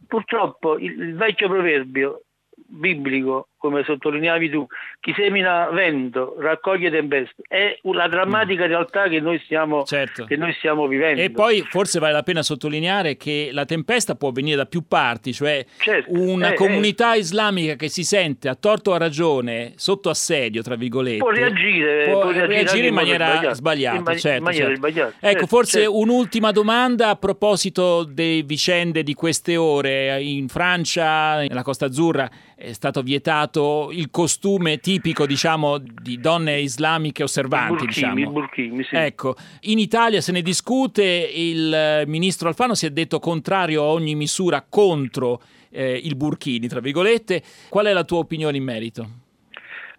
Purtroppo 0.08 0.78
il, 0.78 0.98
il 1.00 1.16
vecchio 1.16 1.48
proverbio 1.48 2.22
biblico, 2.68 3.48
come 3.58 3.82
sottolineavi 3.84 4.50
tu, 4.50 4.66
chi 5.00 5.12
semina 5.14 5.68
vento 5.70 6.36
raccoglie 6.38 6.90
tempeste, 6.90 7.42
è 7.46 7.78
la 7.82 8.08
drammatica 8.08 8.64
mm. 8.64 8.68
realtà 8.68 9.08
che 9.08 9.20
noi, 9.20 9.40
stiamo, 9.44 9.84
certo. 9.84 10.24
che 10.24 10.36
noi 10.36 10.52
stiamo 10.54 10.86
vivendo. 10.86 11.20
E 11.20 11.30
poi 11.30 11.62
forse 11.68 11.98
vale 11.98 12.12
la 12.12 12.22
pena 12.22 12.42
sottolineare 12.42 13.16
che 13.16 13.50
la 13.52 13.64
tempesta 13.64 14.14
può 14.14 14.30
venire 14.30 14.56
da 14.56 14.66
più 14.66 14.86
parti, 14.86 15.32
cioè 15.32 15.64
certo. 15.78 16.10
una 16.12 16.52
eh, 16.52 16.54
comunità 16.54 17.14
eh. 17.14 17.18
islamica 17.18 17.74
che 17.74 17.88
si 17.88 18.04
sente 18.04 18.48
a 18.48 18.54
torto 18.54 18.92
o 18.92 18.94
a 18.94 18.98
ragione 18.98 19.72
sotto 19.74 20.08
assedio, 20.08 20.62
tra 20.62 20.76
virgolette, 20.76 21.18
può 21.18 21.30
reagire, 21.30 22.04
può 22.04 22.20
può 22.20 22.30
reagire, 22.30 22.62
reagire 22.62 22.86
in 22.86 22.94
maniera 22.94 23.54
sbagliata. 23.54 23.96
In, 23.96 24.02
man- 24.04 24.18
certo, 24.18 24.42
maniera 24.42 24.66
certo. 24.66 24.88
sbagliata. 24.88 25.14
Ecco, 25.18 25.30
certo, 25.30 25.46
forse 25.46 25.84
un'ultima 25.84 26.52
domanda 26.52 27.08
a 27.08 27.16
proposito 27.16 28.04
delle 28.04 28.42
vicende 28.42 29.02
di 29.02 29.14
queste 29.14 29.56
ore. 29.56 30.22
In 30.22 30.48
Francia, 30.48 31.38
nella 31.38 31.62
Costa 31.62 31.86
Azzurra, 31.86 32.30
è 32.54 32.72
stato 32.72 33.02
vietato 33.02 33.47
il 33.90 34.10
costume 34.10 34.78
tipico, 34.78 35.26
diciamo, 35.26 35.78
di 35.78 36.18
donne 36.18 36.60
islamiche 36.60 37.22
osservanti. 37.22 37.84
Il 37.84 37.86
burkini, 37.86 38.14
diciamo. 38.14 38.32
burkini, 38.32 38.82
sì. 38.84 38.96
Ecco, 38.96 39.36
in 39.62 39.78
Italia 39.78 40.20
se 40.20 40.32
ne 40.32 40.42
discute, 40.42 41.02
il 41.02 42.04
ministro 42.06 42.48
Alfano 42.48 42.74
si 42.74 42.86
è 42.86 42.90
detto 42.90 43.18
contrario 43.18 43.82
a 43.82 43.86
ogni 43.86 44.14
misura 44.14 44.64
contro 44.68 45.40
eh, 45.70 46.00
il 46.02 46.16
burkini, 46.16 46.68
tra 46.68 46.80
virgolette. 46.80 47.42
Qual 47.68 47.86
è 47.86 47.92
la 47.92 48.04
tua 48.04 48.18
opinione 48.18 48.56
in 48.56 48.64
merito? 48.64 49.08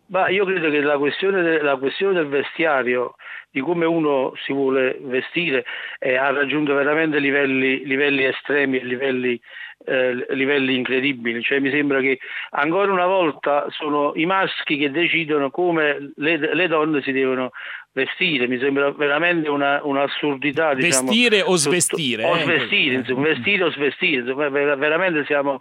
Bah, 0.06 0.30
io 0.30 0.44
credo 0.46 0.72
che 0.72 0.82
la 0.82 0.98
questione, 0.98 1.42
de- 1.44 1.62
la 1.62 1.76
questione, 1.76 2.14
del 2.14 2.28
vestiario, 2.28 3.16
di 3.52 3.62
come 3.62 3.86
uno 3.86 4.34
si 4.44 4.54
vuole 4.54 4.98
vestire, 5.02 5.66
eh, 6.00 6.16
ha 6.16 6.32
raggiunto 6.32 6.74
veramente 6.74 7.20
livelli, 7.20 7.86
livelli 7.86 8.24
estremi, 8.24 8.84
livelli 8.84 9.40
eh, 9.86 10.26
livelli 10.34 10.76
incredibili, 10.76 11.42
cioè 11.42 11.60
mi 11.60 11.70
sembra 11.70 12.02
che 12.02 12.20
ancora 12.52 12.92
una 12.92 13.06
volta 13.06 13.66
sono 13.70 14.12
i 14.16 14.26
maschi 14.26 14.78
che 14.78 14.92
decidono 14.92 15.50
come 15.50 16.12
le, 16.16 16.54
le 16.54 16.68
donne 16.68 17.02
si 17.02 17.12
devono 17.12 17.52
vestire, 17.92 18.48
mi 18.48 18.60
sembra 18.60 18.92
veramente 18.92 19.50
una, 19.50 19.80
un'assurdità. 19.84 20.74
Diciamo, 20.74 21.08
vestire 21.08 21.42
o 21.42 21.56
svestire? 21.56 22.24
O 22.24 22.36
eh? 22.38 22.40
svestire, 22.42 22.96
insomma, 22.96 23.28
vestire 23.28 23.64
o 23.64 23.72
svestire, 23.72 24.22
insomma, 24.22 24.50
veramente 24.50 25.26
siamo, 25.26 25.60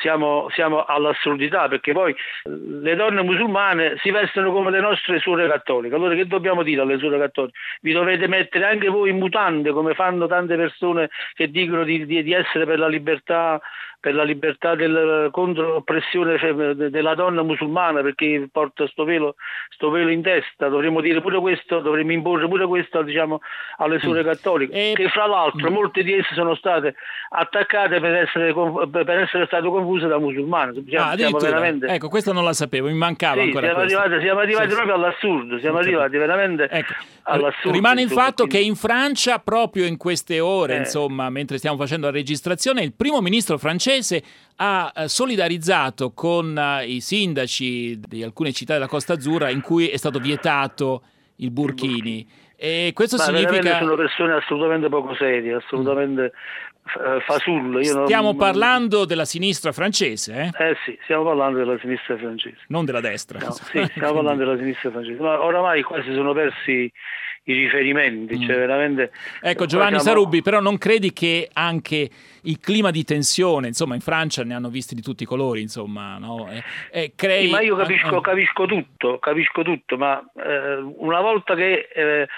siamo, 0.00 0.48
siamo, 0.50 0.84
all'assurdità 0.84 1.68
perché 1.68 1.92
poi 1.92 2.14
le 2.44 2.94
donne 2.94 3.22
musulmane 3.22 3.96
si 4.02 4.10
vestono 4.10 4.52
come 4.52 4.70
le 4.70 4.80
nostre 4.80 5.18
suore 5.20 5.48
cattoliche, 5.48 5.94
allora 5.94 6.14
che 6.14 6.26
dobbiamo 6.26 6.62
dire 6.62 6.82
alle 6.82 6.98
suore 6.98 7.18
cattoliche? 7.18 7.56
Vi 7.80 7.92
dovete 7.92 8.26
mettere 8.26 8.66
anche 8.66 8.88
voi 8.88 9.10
in 9.10 9.18
mutande 9.18 9.72
come 9.72 9.94
fanno 9.94 10.26
tante 10.26 10.56
persone 10.56 11.08
che 11.34 11.50
dicono 11.50 11.84
di, 11.84 12.04
di, 12.04 12.22
di 12.22 12.32
essere 12.32 12.66
per 12.66 12.78
la 12.78 12.88
libertà 12.88 13.60
per 14.00 14.14
la 14.14 14.22
libertà 14.22 14.74
del, 14.74 15.28
contro 15.30 15.74
l'oppressione 15.74 16.38
cioè, 16.38 16.54
della 16.74 17.14
donna 17.14 17.42
musulmana 17.42 18.00
perché 18.00 18.48
porta 18.50 18.88
sto 18.88 19.04
velo, 19.04 19.34
sto 19.68 19.90
velo, 19.90 20.08
in 20.08 20.22
testa, 20.22 20.68
dovremmo 20.68 21.02
dire 21.02 21.20
pure 21.20 21.38
questo, 21.38 21.80
dovremmo 21.80 22.12
imporre 22.12 22.48
pure 22.48 22.66
questo 22.66 23.02
diciamo, 23.02 23.40
alle 23.76 23.98
suore 23.98 24.22
mm. 24.22 24.24
cattoliche, 24.24 24.72
e... 24.72 24.92
che 24.94 25.08
fra 25.10 25.26
l'altro 25.26 25.70
mm. 25.70 25.74
molte 25.74 26.02
di 26.02 26.14
esse 26.14 26.32
sono 26.34 26.54
state 26.54 26.94
attaccate 27.28 28.00
per 28.00 28.14
essere, 28.14 28.54
per 28.90 29.10
essere 29.20 29.44
state 29.44 29.68
confuse 29.68 30.06
da 30.06 30.18
musulmane. 30.18 30.72
Diciamo, 30.82 31.10
ah, 31.10 31.38
veramente... 31.38 31.86
Ecco, 31.86 32.08
questo 32.08 32.32
non 32.32 32.44
la 32.44 32.54
sapevo, 32.54 32.88
mi 32.88 32.94
mancava 32.94 33.42
sì, 33.42 33.48
ancora 33.48 33.66
siamo 33.66 33.80
arrivati, 33.82 34.20
siamo 34.22 34.40
arrivati 34.40 34.68
sì, 34.68 34.74
proprio 34.74 34.94
all'assurdo, 34.94 35.58
siamo 35.58 35.78
arrivati 35.78 36.16
veramente 36.16 36.68
ecco. 36.70 36.94
all'assurdo. 37.24 37.72
Rimane 37.72 38.00
il 38.00 38.08
fatto 38.08 38.46
quindi... 38.46 38.54
che 38.56 38.62
in 38.62 38.76
Francia, 38.76 39.38
proprio 39.40 39.84
in 39.84 39.98
queste 39.98 40.40
ore, 40.40 40.76
eh. 40.76 40.78
insomma, 40.78 41.28
mentre 41.28 41.58
stiamo 41.58 41.76
facendo 41.76 42.06
la 42.06 42.12
registrazione, 42.12 42.82
il 42.82 42.94
primo 42.94 43.20
ministro 43.20 43.58
francese 43.58 43.88
francese 43.90 44.22
ha 44.56 44.92
eh, 44.94 45.08
solidarizzato 45.08 46.12
con 46.12 46.56
eh, 46.56 46.86
i 46.86 47.00
sindaci 47.00 47.98
di 47.98 48.22
alcune 48.22 48.52
città 48.52 48.74
della 48.74 48.86
Costa 48.86 49.14
Azzurra 49.14 49.50
in 49.50 49.60
cui 49.60 49.88
è 49.88 49.96
stato 49.96 50.18
vietato 50.18 51.02
il 51.36 51.50
burkini. 51.50 52.26
E 52.56 52.92
questo 52.94 53.16
Ma 53.16 53.24
significa... 53.24 53.78
sono 53.78 53.96
persone 53.96 54.34
assolutamente 54.34 54.88
poco 54.90 55.14
serie, 55.14 55.54
assolutamente 55.54 56.32
fasulle. 57.24 57.80
Io 57.80 58.04
stiamo 58.04 58.28
non... 58.28 58.36
parlando 58.36 59.06
della 59.06 59.24
sinistra 59.24 59.72
francese, 59.72 60.34
eh? 60.34 60.64
Eh 60.64 60.76
sì, 60.84 60.98
stiamo 61.04 61.24
parlando 61.24 61.58
della 61.58 61.78
sinistra 61.78 62.18
francese. 62.18 62.58
Non 62.68 62.84
della 62.84 63.00
destra. 63.00 63.38
No, 63.38 63.52
sì, 63.52 63.82
stiamo 63.94 64.14
parlando 64.14 64.44
della 64.44 64.58
sinistra 64.58 64.90
francese. 64.90 65.18
Ma 65.22 65.42
oramai 65.42 65.82
quasi 65.82 66.12
sono 66.12 66.34
persi 66.34 66.92
i 67.44 67.54
riferimenti, 67.54 68.36
mm. 68.36 68.42
cioè 68.42 68.56
veramente... 68.56 69.10
Ecco 69.40 69.64
Giovanni 69.64 69.98
siamo... 69.98 70.18
Sarubbi, 70.18 70.42
però 70.42 70.60
non 70.60 70.76
credi 70.76 71.12
che 71.12 71.48
anche 71.52 72.10
il 72.42 72.58
clima 72.60 72.90
di 72.90 73.04
tensione, 73.04 73.68
insomma 73.68 73.94
in 73.94 74.00
Francia 74.00 74.44
ne 74.44 74.54
hanno 74.54 74.68
visti 74.68 74.94
di 74.94 75.02
tutti 75.02 75.24
i 75.24 75.26
colori, 75.26 75.60
insomma, 75.60 76.18
no? 76.18 76.48
e, 76.50 76.62
e 76.90 77.12
crei... 77.14 77.46
sì, 77.46 77.50
ma 77.50 77.60
io 77.60 77.76
capisco, 77.76 78.20
capisco, 78.20 78.66
tutto, 78.66 79.18
capisco 79.18 79.62
tutto, 79.62 79.96
ma 79.96 80.22
eh, 80.36 80.76
una 80.96 81.20
volta 81.20 81.54
che 81.54 81.88
eh, 81.94 82.28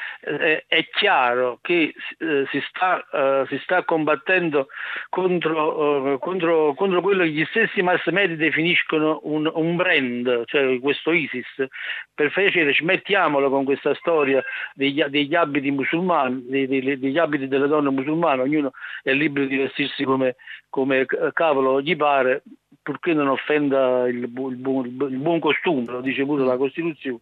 è 0.66 0.88
chiaro 0.90 1.58
che 1.60 1.94
eh, 2.18 2.46
si, 2.50 2.62
sta, 2.68 3.04
eh, 3.12 3.46
si, 3.48 3.58
sta, 3.62 3.84
combattendo 3.84 4.68
contro, 5.08 6.14
eh, 6.14 6.18
contro, 6.18 6.74
contro, 6.74 7.00
quello 7.00 7.24
che 7.24 7.30
gli 7.30 7.44
stessi 7.46 7.82
mass 7.82 8.06
media 8.08 8.36
definiscono 8.36 9.20
un, 9.24 9.50
un 9.52 9.76
brand, 9.76 10.44
cioè 10.46 10.78
questo 10.80 11.12
ISIS, 11.12 11.66
per 12.14 12.32
piacere 12.32 12.72
smettiamolo 12.72 13.50
con 13.50 13.64
questa 13.64 13.94
storia 13.94 14.42
degli, 14.74 15.02
degli 15.04 15.34
abiti 15.34 15.70
musulmani, 15.70 16.44
degli, 16.46 16.96
degli 16.96 17.18
abiti 17.18 17.48
delle 17.48 17.66
donne 17.66 17.90
musulmane, 17.90 18.42
ognuno 18.42 18.72
è 19.02 19.12
libero 19.12 19.46
di 19.46 19.56
vestirsi 19.56 19.91
vestirsi 19.92 20.04
come, 20.04 20.36
come 20.70 21.06
cavolo 21.32 21.80
gli 21.80 21.94
pare, 21.96 22.42
purché 22.82 23.12
non 23.12 23.28
offenda 23.28 24.08
il, 24.08 24.22
il, 24.22 24.28
buon, 24.28 24.86
il, 24.86 25.18
buon, 25.18 25.38
costume, 25.38 25.84
lo 25.86 26.00
dice 26.00 26.24
pure 26.24 26.44
la 26.44 26.56
Costituzione, 26.56 27.18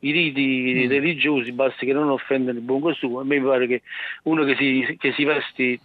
i 0.00 0.10
riti 0.10 0.86
mm. 0.86 0.88
religiosi 0.88 1.52
basta 1.52 1.84
che 1.84 1.92
non 1.92 2.10
offendano 2.10 2.58
il 2.58 2.64
buon 2.64 2.80
costume. 2.80 3.20
A 3.20 3.24
me 3.24 3.38
mi 3.38 3.46
pare 3.46 3.66
che 3.66 3.82
uno 4.24 4.44
che 4.44 4.56
si, 4.56 4.96
che 4.98 5.12
si 5.12 5.24
vesti 5.24 5.78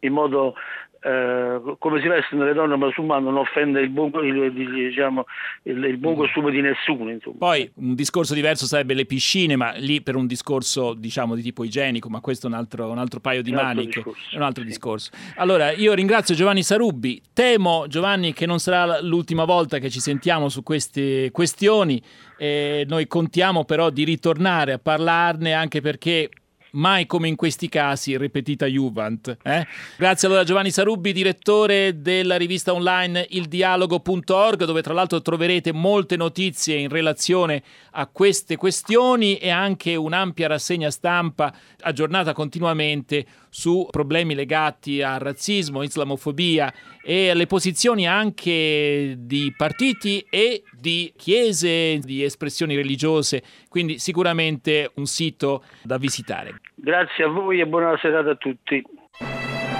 in 0.00 0.12
modo 0.12 0.54
eh, 1.00 1.76
come 1.78 2.00
si 2.00 2.08
vestono 2.08 2.44
le 2.44 2.52
donne 2.52 2.76
musulmane 2.76 3.24
non 3.24 3.36
offende 3.36 3.80
il 3.80 3.88
buon, 3.88 4.10
il, 4.24 4.52
diciamo, 4.52 5.24
il, 5.64 5.84
il 5.84 5.96
buon 5.96 6.14
mm. 6.14 6.18
costume 6.18 6.50
di 6.50 6.60
nessuno. 6.60 7.10
Insomma. 7.10 7.36
Poi 7.38 7.70
un 7.76 7.94
discorso 7.94 8.34
diverso 8.34 8.66
sarebbe 8.66 8.94
le 8.94 9.04
piscine, 9.04 9.56
ma 9.56 9.72
lì 9.72 10.02
per 10.02 10.16
un 10.16 10.26
discorso 10.26 10.94
diciamo, 10.94 11.34
di 11.34 11.42
tipo 11.42 11.64
igienico, 11.64 12.08
ma 12.08 12.20
questo 12.20 12.46
è 12.46 12.50
un 12.50 12.56
altro, 12.56 12.90
un 12.90 12.98
altro 12.98 13.20
paio 13.20 13.42
di 13.42 13.50
un 13.50 13.56
maniche, 13.56 14.02
è 14.30 14.36
un 14.36 14.42
altro 14.42 14.62
sì. 14.62 14.68
discorso. 14.68 15.10
Allora 15.36 15.72
io 15.72 15.94
ringrazio 15.94 16.34
Giovanni 16.34 16.62
Sarubbi, 16.62 17.20
temo 17.32 17.86
Giovanni 17.88 18.32
che 18.32 18.46
non 18.46 18.58
sarà 18.58 19.00
l'ultima 19.00 19.44
volta 19.44 19.78
che 19.78 19.90
ci 19.90 20.00
sentiamo 20.00 20.48
su 20.48 20.62
queste 20.62 21.30
questioni, 21.30 22.02
eh, 22.36 22.84
noi 22.88 23.06
contiamo 23.06 23.64
però 23.64 23.90
di 23.90 24.04
ritornare 24.04 24.72
a 24.72 24.78
parlarne 24.78 25.52
anche 25.52 25.80
perché 25.80 26.28
mai 26.72 27.06
come 27.06 27.28
in 27.28 27.36
questi 27.36 27.68
casi 27.68 28.16
ripetita 28.16 28.66
Juvent. 28.66 29.36
Eh? 29.42 29.66
Grazie 29.96 30.26
allora 30.26 30.42
a 30.42 30.44
Giovanni 30.46 30.70
Sarubbi, 30.70 31.12
direttore 31.12 32.00
della 32.00 32.36
rivista 32.36 32.72
online 32.72 33.26
ildialogo.org, 33.28 34.64
dove 34.64 34.82
tra 34.82 34.94
l'altro 34.94 35.22
troverete 35.22 35.72
molte 35.72 36.16
notizie 36.16 36.76
in 36.76 36.88
relazione 36.88 37.62
a 37.92 38.06
queste 38.06 38.56
questioni 38.56 39.36
e 39.36 39.50
anche 39.50 39.94
un'ampia 39.94 40.48
rassegna 40.48 40.90
stampa 40.90 41.52
aggiornata 41.80 42.32
continuamente 42.32 43.26
su 43.50 43.86
problemi 43.90 44.34
legati 44.34 45.02
al 45.02 45.18
razzismo, 45.18 45.82
islamofobia 45.82 46.72
e 47.02 47.30
alle 47.30 47.46
posizioni 47.46 48.06
anche 48.06 49.14
di 49.18 49.52
partiti 49.56 50.24
e 50.28 50.62
di 50.72 51.12
chiese, 51.16 51.98
di 51.98 52.22
espressioni 52.22 52.76
religiose, 52.76 53.42
quindi 53.68 53.98
sicuramente 53.98 54.90
un 54.94 55.06
sito 55.06 55.64
da 55.82 55.98
visitare. 55.98 56.60
Grazie 56.74 57.24
a 57.24 57.28
voi 57.28 57.60
e 57.60 57.66
buona 57.66 57.96
serata 58.00 58.30
a 58.30 58.36
tutti. 58.36 58.82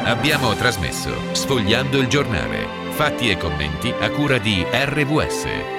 Abbiamo 0.04 0.54
trasmesso 0.54 1.10
Sfogliando 1.32 1.98
il 1.98 2.08
giornale, 2.08 2.66
fatti 2.92 3.30
e 3.30 3.36
commenti 3.36 3.92
a 4.00 4.10
cura 4.10 4.38
di 4.38 4.64
RVS. 4.70 5.77